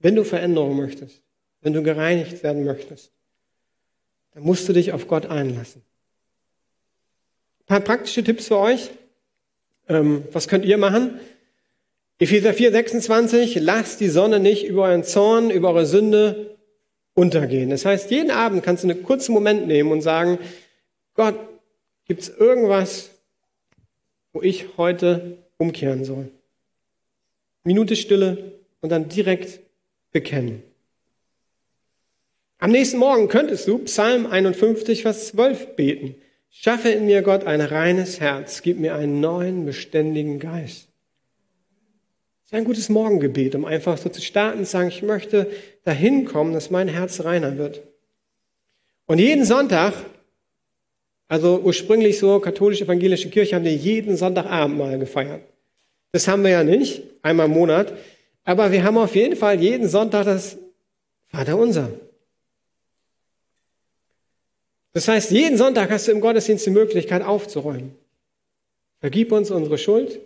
Wenn 0.00 0.16
du 0.16 0.24
Veränderung 0.24 0.76
möchtest, 0.76 1.22
wenn 1.60 1.74
du 1.74 1.84
gereinigt 1.84 2.42
werden 2.42 2.64
möchtest, 2.64 3.12
dann 4.34 4.42
musst 4.42 4.68
du 4.68 4.72
dich 4.72 4.92
auf 4.92 5.06
Gott 5.06 5.26
einlassen. 5.26 5.82
Ein 7.60 7.66
paar 7.66 7.80
praktische 7.82 8.24
Tipps 8.24 8.48
für 8.48 8.58
euch. 8.58 8.90
Ähm, 9.90 10.22
was 10.30 10.46
könnt 10.46 10.64
ihr 10.64 10.78
machen? 10.78 11.18
Epheser 12.20 12.54
4, 12.54 12.70
26, 12.70 13.56
lasst 13.56 14.00
die 14.00 14.08
Sonne 14.08 14.38
nicht 14.38 14.64
über 14.64 14.84
euren 14.84 15.02
Zorn, 15.02 15.50
über 15.50 15.70
eure 15.70 15.84
Sünde 15.84 16.56
untergehen. 17.14 17.70
Das 17.70 17.84
heißt, 17.84 18.10
jeden 18.10 18.30
Abend 18.30 18.62
kannst 18.62 18.84
du 18.84 18.88
einen 18.88 19.02
kurzen 19.02 19.32
Moment 19.32 19.66
nehmen 19.66 19.90
und 19.90 20.00
sagen, 20.00 20.38
Gott, 21.14 21.34
gibt 22.06 22.22
es 22.22 22.28
irgendwas, 22.28 23.10
wo 24.32 24.42
ich 24.42 24.76
heute 24.76 25.38
umkehren 25.56 26.04
soll? 26.04 26.28
Minute 27.64 27.96
Stille 27.96 28.52
und 28.80 28.90
dann 28.90 29.08
direkt 29.08 29.58
bekennen. 30.12 30.62
Am 32.58 32.70
nächsten 32.70 32.98
Morgen 32.98 33.28
könntest 33.28 33.66
du 33.66 33.78
Psalm 33.78 34.26
51, 34.26 35.02
Vers 35.02 35.28
12 35.28 35.74
beten. 35.74 36.14
Schaffe 36.50 36.90
in 36.90 37.06
mir, 37.06 37.22
Gott, 37.22 37.44
ein 37.44 37.60
reines 37.60 38.20
Herz, 38.20 38.60
gib 38.62 38.78
mir 38.78 38.94
einen 38.96 39.20
neuen, 39.20 39.64
beständigen 39.64 40.40
Geist. 40.40 40.88
Das 42.42 42.46
ist 42.46 42.54
ein 42.54 42.64
gutes 42.64 42.88
Morgengebet, 42.88 43.54
um 43.54 43.64
einfach 43.64 43.96
so 43.96 44.08
zu 44.08 44.20
starten 44.20 44.58
und 44.58 44.64
zu 44.64 44.72
sagen, 44.72 44.88
ich 44.88 45.02
möchte 45.02 45.46
dahin 45.84 46.24
kommen, 46.24 46.52
dass 46.52 46.70
mein 46.70 46.88
Herz 46.88 47.24
reiner 47.24 47.56
wird. 47.56 47.82
Und 49.06 49.18
jeden 49.18 49.44
Sonntag, 49.44 49.94
also 51.28 51.60
ursprünglich 51.60 52.18
so 52.18 52.40
katholische 52.40 52.84
evangelische 52.84 53.30
Kirche, 53.30 53.54
haben 53.54 53.64
wir 53.64 53.74
jeden 53.74 54.16
Sonntagabend 54.16 54.76
mal 54.76 54.98
gefeiert. 54.98 55.42
Das 56.10 56.26
haben 56.26 56.42
wir 56.42 56.50
ja 56.50 56.64
nicht, 56.64 57.02
einmal 57.22 57.46
im 57.46 57.52
Monat, 57.52 57.92
aber 58.42 58.72
wir 58.72 58.82
haben 58.82 58.98
auf 58.98 59.14
jeden 59.14 59.36
Fall 59.36 59.60
jeden 59.60 59.88
Sonntag 59.88 60.24
das 60.24 60.58
Vater 61.28 61.56
unser. 61.56 61.92
Das 64.92 65.06
heißt, 65.06 65.30
jeden 65.30 65.56
Sonntag 65.56 65.90
hast 65.90 66.08
du 66.08 66.12
im 66.12 66.20
Gottesdienst 66.20 66.66
die 66.66 66.70
Möglichkeit 66.70 67.22
aufzuräumen. 67.22 67.94
Vergib 68.98 69.32
uns 69.32 69.50
unsere 69.50 69.78
Schuld, 69.78 70.20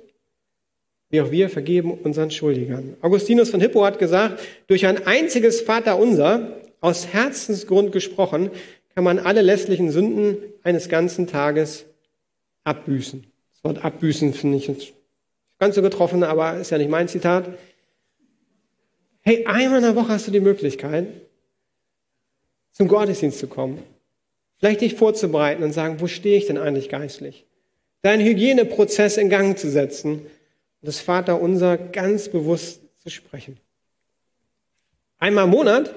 wie 1.10 1.20
auch 1.20 1.30
wir 1.30 1.48
vergeben 1.48 1.92
unseren 1.92 2.30
Schuldigern. 2.30 2.96
Augustinus 3.02 3.50
von 3.50 3.60
Hippo 3.60 3.84
hat 3.84 3.98
gesagt, 3.98 4.42
durch 4.66 4.86
ein 4.86 5.06
einziges 5.06 5.60
Vaterunser, 5.60 6.60
aus 6.80 7.06
Herzensgrund 7.06 7.92
gesprochen, 7.92 8.50
kann 8.94 9.04
man 9.04 9.18
alle 9.18 9.40
lässlichen 9.40 9.90
Sünden 9.90 10.36
eines 10.62 10.88
ganzen 10.88 11.26
Tages 11.26 11.86
abbüßen. 12.64 13.26
Das 13.54 13.64
Wort 13.64 13.84
abbüßen 13.84 14.34
finde 14.34 14.58
ich 14.58 14.94
ganz 15.58 15.74
so 15.74 15.82
getroffen, 15.82 16.22
aber 16.22 16.58
ist 16.58 16.70
ja 16.70 16.78
nicht 16.78 16.90
mein 16.90 17.08
Zitat. 17.08 17.58
Hey, 19.22 19.46
einmal 19.46 19.78
in 19.78 19.84
der 19.84 19.96
Woche 19.96 20.08
hast 20.08 20.26
du 20.26 20.30
die 20.30 20.40
Möglichkeit, 20.40 21.06
zum 22.72 22.88
Gottesdienst 22.88 23.38
zu 23.38 23.46
kommen 23.46 23.82
Vielleicht 24.64 24.80
dich 24.80 24.94
vorzubereiten 24.94 25.62
und 25.62 25.72
sagen, 25.72 26.00
wo 26.00 26.06
stehe 26.06 26.38
ich 26.38 26.46
denn 26.46 26.56
eigentlich 26.56 26.88
geistlich? 26.88 27.44
Deinen 28.00 28.24
Hygieneprozess 28.24 29.18
in 29.18 29.28
Gang 29.28 29.58
zu 29.58 29.70
setzen 29.70 30.20
und 30.20 30.28
das 30.80 31.00
Vater 31.00 31.38
unser 31.38 31.76
ganz 31.76 32.30
bewusst 32.30 32.80
zu 32.96 33.10
sprechen. 33.10 33.58
Einmal 35.18 35.44
im 35.44 35.50
Monat 35.50 35.94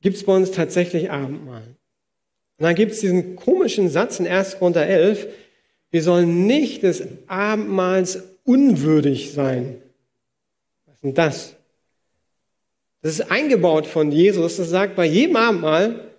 gibt 0.00 0.16
es 0.16 0.24
bei 0.24 0.34
uns 0.34 0.50
tatsächlich 0.50 1.12
Abendmahl. 1.12 1.62
Und 2.58 2.64
dann 2.64 2.74
gibt 2.74 2.90
es 2.90 2.98
diesen 2.98 3.36
komischen 3.36 3.88
Satz 3.88 4.18
in 4.18 4.26
1. 4.26 4.58
Korinther 4.58 4.84
11, 4.84 5.28
wir 5.92 6.02
sollen 6.02 6.48
nicht 6.48 6.82
des 6.82 7.04
Abendmahls 7.28 8.20
unwürdig 8.42 9.30
sein. 9.30 9.80
Was 10.86 10.96
ist 10.96 11.04
denn 11.04 11.14
das? 11.14 11.54
Das 13.02 13.12
ist 13.12 13.30
eingebaut 13.30 13.86
von 13.86 14.10
Jesus, 14.10 14.56
das 14.56 14.70
sagt, 14.70 14.96
bei 14.96 15.06
jedem 15.06 15.36
Abendmahl 15.36 16.11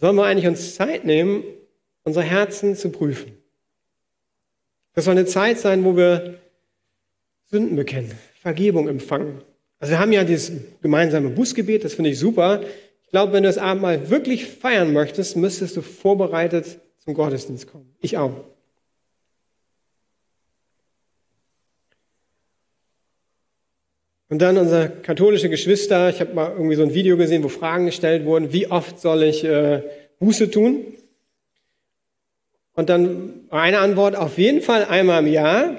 sollen 0.00 0.16
wir 0.16 0.24
eigentlich 0.24 0.46
uns 0.46 0.74
Zeit 0.74 1.04
nehmen, 1.04 1.44
unser 2.04 2.22
Herzen 2.22 2.74
zu 2.74 2.90
prüfen. 2.90 3.32
Das 4.94 5.04
soll 5.04 5.12
eine 5.12 5.26
Zeit 5.26 5.58
sein, 5.58 5.84
wo 5.84 5.96
wir 5.96 6.40
Sünden 7.46 7.76
bekennen, 7.76 8.12
Vergebung 8.40 8.88
empfangen 8.88 9.42
Also 9.78 9.92
wir 9.92 9.98
haben 9.98 10.12
ja 10.12 10.24
dieses 10.24 10.52
gemeinsame 10.82 11.30
Bußgebet, 11.30 11.84
das 11.84 11.94
finde 11.94 12.10
ich 12.10 12.18
super. 12.18 12.62
Ich 13.02 13.10
glaube, 13.10 13.32
wenn 13.32 13.42
du 13.42 13.48
das 13.48 13.58
Abendmahl 13.58 14.08
wirklich 14.08 14.46
feiern 14.46 14.92
möchtest, 14.92 15.36
müsstest 15.36 15.76
du 15.76 15.82
vorbereitet 15.82 16.80
zum 16.98 17.14
Gottesdienst 17.14 17.66
kommen. 17.66 17.94
Ich 18.00 18.16
auch. 18.16 18.44
Und 24.30 24.38
dann 24.38 24.56
unsere 24.56 24.88
katholische 24.88 25.50
Geschwister, 25.50 26.08
ich 26.08 26.20
habe 26.20 26.32
mal 26.34 26.52
irgendwie 26.52 26.76
so 26.76 26.84
ein 26.84 26.94
Video 26.94 27.16
gesehen, 27.16 27.42
wo 27.42 27.48
Fragen 27.48 27.86
gestellt 27.86 28.24
wurden, 28.24 28.52
wie 28.52 28.70
oft 28.70 29.00
soll 29.00 29.24
ich 29.24 29.42
äh, 29.44 29.82
Buße 30.20 30.52
tun? 30.52 30.84
Und 32.74 32.88
dann 32.88 33.48
eine 33.50 33.80
Antwort, 33.80 34.14
auf 34.14 34.38
jeden 34.38 34.62
Fall 34.62 34.84
einmal 34.84 35.26
im 35.26 35.32
Jahr. 35.32 35.76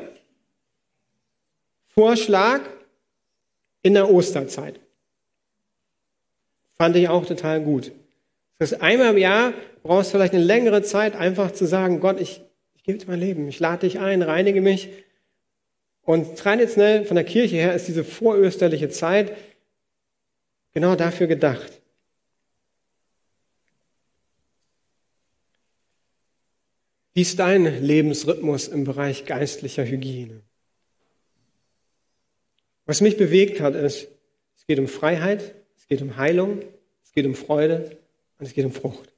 Vorschlag 1.88 2.60
in 3.84 3.93
der 3.93 4.12
Osterzeit. 4.12 4.82
Fand 6.74 6.97
ich 6.97 7.08
auch 7.08 7.26
total 7.26 7.62
gut. 7.62 7.93
Das 8.60 8.74
heißt, 8.74 8.82
einmal 8.82 9.12
im 9.12 9.18
Jahr 9.18 9.54
brauchst 9.82 10.10
du 10.10 10.18
vielleicht 10.18 10.34
eine 10.34 10.43
längere 10.43 10.84
Zeit, 10.84 11.16
einfach 11.16 11.52
zu 11.52 11.66
sagen, 11.66 12.02
Gott, 12.02 12.20
ich, 12.20 12.41
ich 12.76 12.84
gebe 12.84 12.97
dir 12.97 13.08
mein 13.08 13.20
Leben, 13.20 13.47
ich 13.47 13.62
lade 13.62 13.88
dich 13.88 13.99
ein, 13.99 14.22
reinige 14.22 14.60
mich 14.60 14.89
und 16.12 16.38
traditionell 16.38 17.05
von 17.05 17.16
der 17.16 17.24
Kirche 17.24 17.55
her 17.55 17.74
ist 17.74 17.88
diese 17.88 18.03
vorösterliche 18.03 18.89
Zeit 18.89 19.34
genau 20.74 20.97
dafür 20.97 21.28
gedacht. 21.28 21.82
Wie 27.14 27.22
ist 27.22 27.39
dein 27.39 27.82
Lebensrhythmus 27.82 28.68
im 28.68 28.84
Bereich 28.84 29.24
geistlicher 29.24 29.86
Hygiene? 29.86 30.41
Was 32.86 32.99
mich 32.99 33.16
bewegt 33.16 33.62
hat, 33.62 33.76
ist, 33.76 34.09
es 34.57 34.66
geht 34.68 34.80
um 34.80 34.89
Freiheit, 34.89 35.55
es 35.78 35.88
geht 35.88 36.01
um 36.01 36.18
Heilung, 36.18 36.62
es 37.05 37.14
geht 37.14 37.26
um 37.26 37.36
Freude 37.36 37.97
und 38.38 38.47
es 38.47 38.53
geht 38.53 38.66
um 38.66 38.74
Frucht. 38.74 39.14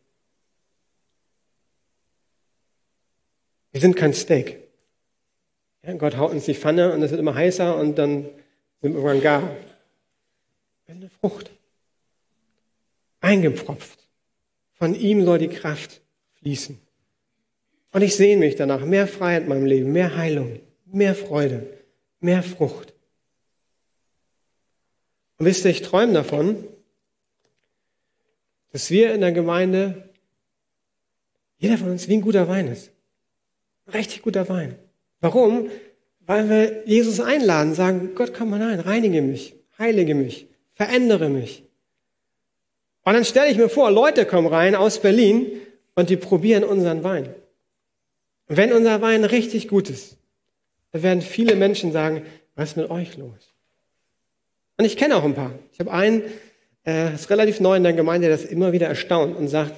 Wir 3.71 3.81
sind 3.81 3.95
kein 3.95 4.13
Steak. 4.13 4.62
Ja, 5.86 5.93
Gott 5.93 6.17
haut 6.17 6.31
uns 6.31 6.45
die 6.45 6.55
Pfanne 6.55 6.93
und 6.93 7.01
es 7.01 7.11
wird 7.11 7.19
immer 7.19 7.36
heißer 7.36 7.75
und 7.77 7.97
dann 7.97 8.23
sind 8.81 8.93
wir 8.93 9.01
irgendwann 9.01 9.21
gar. 9.21 9.55
Eine 10.88 11.09
Frucht. 11.09 11.51
Eingepropft. 13.19 14.07
Von 14.73 14.95
ihm 14.95 15.23
soll 15.25 15.39
die 15.39 15.49
Kraft 15.49 16.01
fließen. 16.39 16.79
Und 17.91 18.01
ich 18.01 18.15
sehne 18.15 18.39
mich 18.39 18.55
danach. 18.55 18.86
Mehr 18.86 19.07
Freiheit 19.07 19.43
in 19.43 19.49
meinem 19.49 19.65
Leben, 19.65 19.91
mehr 19.91 20.15
Heilung, 20.17 20.59
mehr 20.86 21.15
Freude, 21.15 21.67
mehr 22.19 22.43
Frucht. 22.43 22.93
Und 25.38 25.45
wisst 25.45 25.65
ihr, 25.65 25.71
ich 25.71 25.81
träume 25.81 26.13
davon, 26.13 26.67
dass 28.71 28.89
wir 28.89 29.13
in 29.13 29.21
der 29.21 29.31
Gemeinde, 29.31 30.09
jeder 31.57 31.77
von 31.77 31.91
uns 31.91 32.07
wie 32.07 32.15
ein 32.15 32.21
guter 32.21 32.47
Wein 32.47 32.67
ist. 32.67 32.91
Ein 33.86 33.93
richtig 33.93 34.21
guter 34.21 34.49
Wein. 34.49 34.77
Warum? 35.24 35.69
Weil 36.26 36.49
wir 36.49 36.84
Jesus 36.86 37.21
einladen, 37.21 37.74
sagen, 37.74 38.11
Gott, 38.13 38.34
komm 38.34 38.49
mal 38.49 38.61
rein, 38.61 38.82
reinige 38.82 39.21
mich, 39.21 39.55
heilige 39.80 40.15
mich, 40.15 40.47
verändere 40.74 41.30
mich. 41.30 41.63
Und 43.05 43.13
dann 43.13 43.24
stelle 43.24 43.49
ich 43.49 43.57
mir 43.57 43.69
vor, 43.69 43.89
Leute 43.89 44.26
kommen 44.26 44.47
rein 44.47 44.76
aus 44.76 44.99
Berlin 44.99 45.49
und 45.95 46.09
die 46.09 46.17
probieren 46.17 46.65
unseren 46.65 47.05
Wein. 47.05 47.34
Und 48.49 48.57
wenn 48.57 48.74
unser 48.74 49.01
Wein 49.01 49.24
richtig 49.24 49.69
gut 49.69 49.89
ist, 49.89 50.17
dann 50.91 51.03
werden 51.03 51.21
viele 51.21 51.55
Menschen 51.55 51.93
sagen, 51.93 52.24
was 52.55 52.71
ist 52.71 52.78
mit 52.78 52.89
euch 52.89 53.15
los? 53.15 53.53
Und 54.78 54.84
ich 54.84 54.97
kenne 54.97 55.15
auch 55.15 55.24
ein 55.24 55.36
paar. 55.36 55.53
Ich 55.71 55.80
habe 55.80 55.91
einen, 55.91 56.24
äh, 56.86 57.15
ist 57.15 57.30
relativ 57.30 57.61
neu 57.61 57.78
in 57.78 57.84
der 57.84 57.93
Gemeinde, 57.93 58.28
der 58.28 58.36
das 58.36 58.45
immer 58.45 58.74
wieder 58.74 58.88
erstaunt 58.88 59.38
und 59.38 59.47
sagt, 59.47 59.71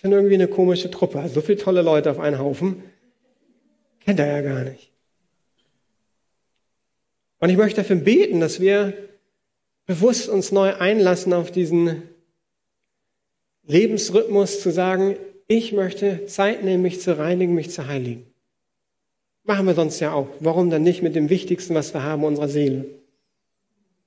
schon 0.00 0.12
irgendwie 0.12 0.34
eine 0.34 0.48
komische 0.48 0.90
Truppe, 0.90 1.22
so 1.28 1.42
viele 1.42 1.58
tolle 1.58 1.82
Leute 1.82 2.10
auf 2.10 2.18
einen 2.18 2.38
Haufen. 2.38 2.82
Kennt 4.04 4.20
er 4.20 4.26
ja 4.26 4.40
gar 4.42 4.64
nicht. 4.64 4.90
Und 7.38 7.50
ich 7.50 7.56
möchte 7.56 7.80
dafür 7.80 7.96
beten, 7.96 8.40
dass 8.40 8.60
wir 8.60 8.94
bewusst 9.86 10.28
uns 10.28 10.52
neu 10.52 10.74
einlassen 10.74 11.32
auf 11.32 11.50
diesen 11.50 12.02
Lebensrhythmus 13.66 14.60
zu 14.60 14.70
sagen, 14.70 15.16
ich 15.46 15.72
möchte 15.72 16.26
Zeit 16.26 16.64
nehmen, 16.64 16.82
mich 16.82 17.00
zu 17.00 17.18
reinigen, 17.18 17.54
mich 17.54 17.70
zu 17.70 17.86
heiligen. 17.86 18.26
Machen 19.42 19.66
wir 19.66 19.74
sonst 19.74 20.00
ja 20.00 20.12
auch. 20.12 20.28
Warum 20.40 20.70
dann 20.70 20.82
nicht 20.82 21.02
mit 21.02 21.14
dem 21.14 21.28
Wichtigsten, 21.28 21.74
was 21.74 21.92
wir 21.92 22.02
haben, 22.02 22.24
unserer 22.24 22.48
Seele? 22.48 22.86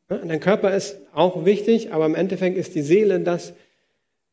dein 0.09 0.39
Körper 0.39 0.73
ist 0.73 0.97
auch 1.11 1.43
wichtig, 1.43 1.91
aber 1.91 2.05
im 2.05 2.15
Endeffekt 2.15 2.57
ist 2.57 2.75
die 2.75 2.81
Seele 2.81 3.19
das 3.19 3.53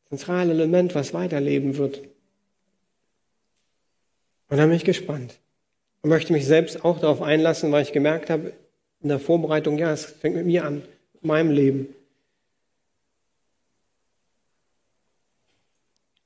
zentrale 0.08 0.52
Element, 0.52 0.94
was 0.94 1.12
weiterleben 1.12 1.76
wird. 1.76 2.00
Und 4.48 4.58
da 4.58 4.66
bin 4.66 4.76
ich 4.76 4.84
gespannt 4.84 5.40
und 6.04 6.10
möchte 6.10 6.34
mich 6.34 6.46
selbst 6.46 6.84
auch 6.84 7.00
darauf 7.00 7.22
einlassen, 7.22 7.72
weil 7.72 7.82
ich 7.82 7.92
gemerkt 7.92 8.28
habe 8.28 8.52
in 9.00 9.08
der 9.08 9.18
Vorbereitung, 9.18 9.78
ja, 9.78 9.90
es 9.90 10.04
fängt 10.04 10.36
mit 10.36 10.44
mir 10.44 10.66
an, 10.66 10.82
mit 11.14 11.24
meinem 11.24 11.50
Leben. 11.50 11.94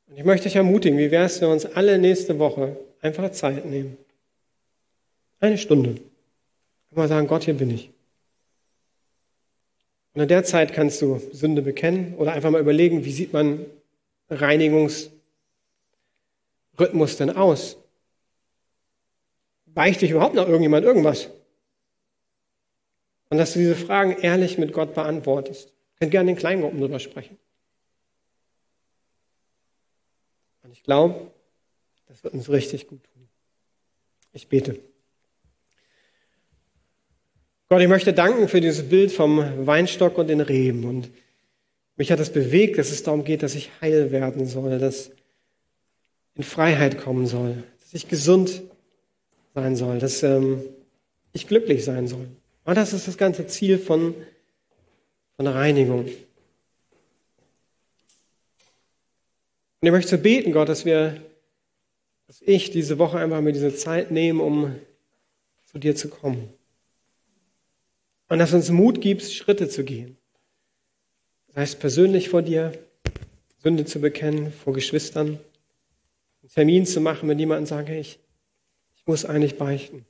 Und 0.09 0.17
ich 0.17 0.25
möchte 0.25 0.49
dich 0.49 0.57
ermutigen, 0.57 0.99
wie 0.99 1.13
wäre 1.13 1.27
es, 1.27 1.41
wenn 1.41 1.49
wir 1.49 1.53
uns 1.53 1.65
alle 1.65 1.97
nächste 1.97 2.41
Woche 2.41 2.77
einfach 3.03 3.31
Zeit 3.31 3.67
nehmen? 3.67 3.97
Eine 5.39 5.59
Stunde. 5.59 5.91
Und 5.91 6.97
mal 6.97 7.07
sagen, 7.07 7.29
Gott, 7.29 7.45
hier 7.45 7.55
bin 7.55 7.71
ich. 7.71 7.91
Und 10.15 10.23
in 10.23 10.29
der 10.29 10.43
Zeit 10.43 10.73
kannst 10.73 11.01
du 11.03 11.21
Sünde 11.33 11.63
bekennen 11.63 12.17
oder 12.17 12.33
einfach 12.33 12.51
mal 12.51 12.61
überlegen, 12.61 13.05
wie 13.05 13.13
sieht 13.13 13.33
mein 13.33 13.65
Reinigungsrhythmus 14.29 15.13
denn 17.17 17.31
aus? 17.31 17.77
Beichte 19.79 20.05
ich 20.07 20.11
überhaupt 20.11 20.35
noch 20.35 20.49
irgendjemand 20.49 20.85
irgendwas? 20.85 21.31
Und 23.31 23.39
dass 23.39 23.53
du 23.53 23.61
diese 23.61 23.77
Fragen 23.77 24.11
ehrlich 24.21 24.59
mit 24.59 24.73
Gott 24.73 24.93
beantwortest. 24.93 25.69
Ihr 25.69 25.99
könnt 26.01 26.11
gerne 26.11 26.33
in 26.33 26.37
Kleingruppen 26.37 26.81
drüber 26.81 26.99
sprechen. 26.99 27.39
Und 30.65 30.73
ich 30.73 30.83
glaube, 30.83 31.31
das 32.09 32.25
wird 32.25 32.35
uns 32.35 32.51
richtig 32.51 32.89
gut 32.89 33.05
tun. 33.05 33.29
Ich 34.33 34.49
bete. 34.49 34.81
Gott, 37.69 37.81
ich 37.81 37.87
möchte 37.87 38.13
danken 38.13 38.49
für 38.49 38.61
dieses 38.61 38.89
Bild 38.89 39.13
vom 39.13 39.65
Weinstock 39.65 40.19
und 40.19 40.27
den 40.27 40.41
Reben. 40.41 40.87
Und 40.87 41.09
mich 41.95 42.11
hat 42.11 42.19
es 42.19 42.33
bewegt, 42.33 42.79
dass 42.79 42.91
es 42.91 43.05
darum 43.05 43.23
geht, 43.23 43.45
dass 43.45 43.55
ich 43.55 43.71
heil 43.81 44.11
werden 44.11 44.45
soll, 44.45 44.81
dass 44.81 45.13
in 46.35 46.43
Freiheit 46.43 46.99
kommen 46.99 47.29
soll, 47.29 47.63
dass 47.81 47.95
ich 47.95 48.09
gesund 48.09 48.63
sein 49.55 49.77
soll, 49.77 49.99
dass 49.99 50.23
ähm, 50.23 50.63
ich 51.33 51.47
glücklich 51.47 51.85
sein 51.85 52.07
soll. 52.07 52.29
Und 52.65 52.77
das 52.77 52.93
ist 52.93 53.09
das 53.09 53.17
ganze 53.17 53.47
Ziel 53.47 53.79
von, 53.79 54.15
von 55.37 55.47
Reinigung. 55.47 56.07
Und 59.81 59.87
ich 59.87 59.91
möchte 59.93 60.19
beten, 60.19 60.53
Gott, 60.53 60.69
dass 60.69 60.85
wir, 60.85 61.23
dass 62.27 62.43
ich 62.43 62.71
diese 62.71 62.99
Woche 62.99 63.19
einfach 63.19 63.41
mir 63.41 63.53
diese 63.53 63.75
Zeit 63.75 64.11
nehme, 64.11 64.43
um 64.43 64.75
zu 65.67 65.79
dir 65.79 65.95
zu 65.95 66.09
kommen. 66.09 66.53
Und 68.29 68.39
dass 68.39 68.53
uns 68.53 68.71
Mut 68.71 69.01
gibst, 69.01 69.35
Schritte 69.35 69.69
zu 69.69 69.85
gehen. 69.85 70.17
Das 71.49 71.57
heißt, 71.57 71.81
persönlich 71.81 72.29
vor 72.29 72.43
dir 72.43 72.73
Sünde 73.63 73.85
zu 73.85 74.01
bekennen, 74.01 74.53
vor 74.53 74.73
Geschwistern, 74.73 75.39
einen 76.43 76.51
Termin 76.53 76.87
zu 76.87 77.01
machen, 77.01 77.29
wenn 77.29 77.39
jemand 77.39 77.67
sagt, 77.69 77.89
hey, 77.89 78.01
ich 78.01 78.19
muss 79.09 79.25
eigentlich 79.25 79.57
beichten. 79.57 80.05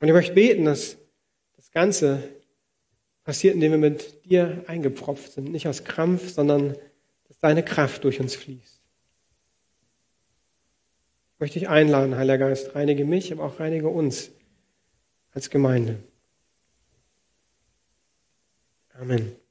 Und 0.00 0.08
ich 0.08 0.14
möchte 0.14 0.34
beten, 0.34 0.64
dass 0.64 0.96
das 1.56 1.70
Ganze 1.70 2.22
passiert, 3.22 3.54
indem 3.54 3.72
wir 3.72 3.78
mit 3.78 4.24
dir 4.24 4.64
eingepropft 4.66 5.32
sind. 5.32 5.50
Nicht 5.50 5.68
aus 5.68 5.84
Krampf, 5.84 6.30
sondern 6.30 6.76
dass 7.28 7.38
deine 7.38 7.64
Kraft 7.64 8.04
durch 8.04 8.20
uns 8.20 8.34
fließt. 8.34 8.80
Ich 11.34 11.40
möchte 11.40 11.58
dich 11.58 11.68
einladen, 11.68 12.16
Heiliger 12.16 12.48
Geist, 12.48 12.74
reinige 12.74 13.04
mich, 13.04 13.32
aber 13.32 13.44
auch 13.44 13.60
reinige 13.60 13.88
uns 13.88 14.30
als 15.32 15.50
Gemeinde. 15.50 16.02
Amen. 18.94 19.43